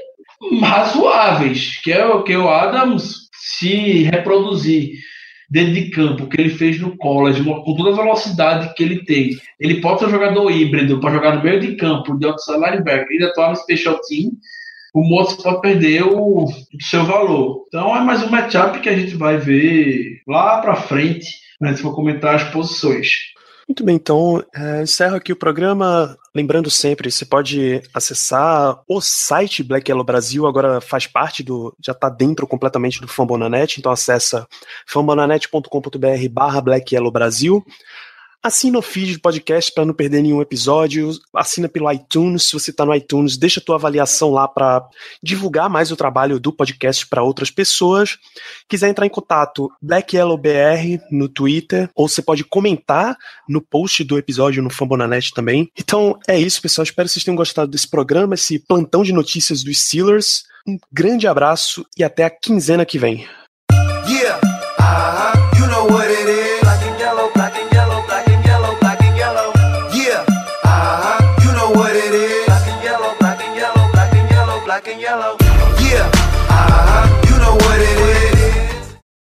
razoáveis, 0.61 1.81
que 1.83 1.93
é 1.93 2.05
o 2.05 2.25
que 2.25 2.37
o 2.37 2.49
Adams 2.49 3.29
se 3.33 4.03
reproduzir 4.03 4.95
dentro 5.55 5.73
de 5.73 5.91
campo 5.91 6.27
que 6.27 6.41
ele 6.41 6.51
fez 6.51 6.81
no 6.81 6.97
college, 6.97 7.45
com 7.45 7.77
toda 7.77 7.91
a 7.91 8.03
velocidade 8.03 8.75
que 8.75 8.83
ele 8.83 9.05
tem. 9.05 9.31
Ele 9.61 9.81
pode 9.81 10.01
ser 10.01 10.07
um 10.07 10.11
jogador 10.11 10.51
híbrido 10.51 10.99
para 10.99 11.15
jogar 11.15 11.37
no 11.37 11.45
meio 11.45 11.61
de 11.61 11.77
campo, 11.77 12.19
de 12.19 12.27
outside 12.27 12.59
linebacker, 12.59 13.07
ele 13.09 13.25
atuar 13.25 13.51
no 13.51 13.57
special 13.57 14.01
team 14.09 14.33
o 14.93 15.03
Motos 15.03 15.35
pode 15.43 15.61
perder 15.61 16.05
o, 16.05 16.47
seu 16.81 17.05
valor. 17.05 17.65
Então 17.67 17.97
é 17.97 18.01
mais 18.01 18.23
um 18.23 18.31
matchup 18.31 18.79
que 18.79 18.89
a 18.89 18.97
gente 18.97 19.17
vai 19.17 19.37
ver 19.37 20.23
lá 20.27 20.61
para 20.61 20.77
frente, 20.77 21.27
né, 21.61 21.75
se 21.75 21.83
for 21.83 21.97
comentar 21.97 22.37
as 22.37 22.45
posições. 22.45 23.09
Muito 23.67 23.83
bem, 23.83 23.97
então 23.97 24.45
é, 24.55 24.83
encerro 24.83 25.17
aqui 25.17 25.33
o 25.33 25.37
programa. 25.37 26.19
Lembrando 26.35 26.71
sempre, 26.71 27.11
você 27.11 27.25
pode 27.25 27.83
acessar 27.95 28.83
o 28.87 29.01
site 29.01 29.63
Black 29.63 29.91
Yellow 29.91 30.05
Brasil, 30.05 30.47
agora 30.47 30.81
faz 30.81 31.07
parte 31.07 31.43
do. 31.43 31.75
já 31.83 31.93
está 31.93 32.11
dentro 32.11 32.47
completamente 32.47 33.01
do 33.01 33.09
Fambonanet, 33.09 33.79
então 33.79 33.91
acessa 33.91 34.47
fambonanet.com.br 34.87 36.29
barra 36.31 36.61
Black 36.61 36.95
Yellow 36.95 37.11
Brasil. 37.11 37.65
Assina 38.45 38.79
o 38.79 38.83
feed 38.83 39.15
do 39.15 39.21
podcast 39.21 39.73
para 39.73 39.87
não 39.87 39.95
perder 39.95 40.21
nenhum 40.21 40.43
episódio. 40.43 41.11
Assina 41.35 41.67
pelo 41.67 41.91
iTunes, 41.91 42.43
se 42.43 42.53
você 42.53 42.73
está 42.73 42.85
no 42.85 42.95
iTunes, 42.95 43.39
deixa 43.39 43.59
a 43.59 43.63
tua 43.63 43.77
avaliação 43.77 44.33
lá 44.33 44.47
para 44.47 44.87
divulgar 45.23 45.71
mais 45.71 45.91
o 45.91 45.97
trabalho 45.97 46.39
do 46.39 46.53
podcast 46.53 47.07
para 47.07 47.23
outras 47.23 47.51
pessoas. 47.51 48.19
Quiser 48.69 48.91
entrar 48.91 49.07
em 49.07 49.09
contato, 49.09 49.73
Black 49.81 50.15
Yellow 50.15 50.37
BR 50.37 51.03
no 51.11 51.27
Twitter, 51.27 51.89
ou 51.95 52.07
você 52.07 52.21
pode 52.21 52.45
comentar 52.45 53.17
no 53.49 53.63
post 53.63 54.05
do 54.05 54.19
episódio 54.19 54.63
no 54.63 54.69
Fambonanet 54.69 55.33
também. 55.33 55.71
Então 55.75 56.19
é 56.29 56.39
isso, 56.39 56.61
pessoal. 56.61 56.83
Espero 56.83 57.09
que 57.09 57.15
vocês 57.15 57.25
tenham 57.25 57.37
gostado 57.37 57.71
desse 57.71 57.89
programa, 57.89 58.35
esse 58.35 58.59
plantão 58.59 59.03
de 59.03 59.15
notícias 59.15 59.63
dos 59.63 59.79
Steelers. 59.79 60.45
Um 60.69 60.79
grande 60.93 61.27
abraço 61.27 61.87
e 61.97 62.05
até 62.05 62.25
a 62.25 62.31
quinzena 62.31 62.85
que 62.85 62.99
vem. 62.99 63.27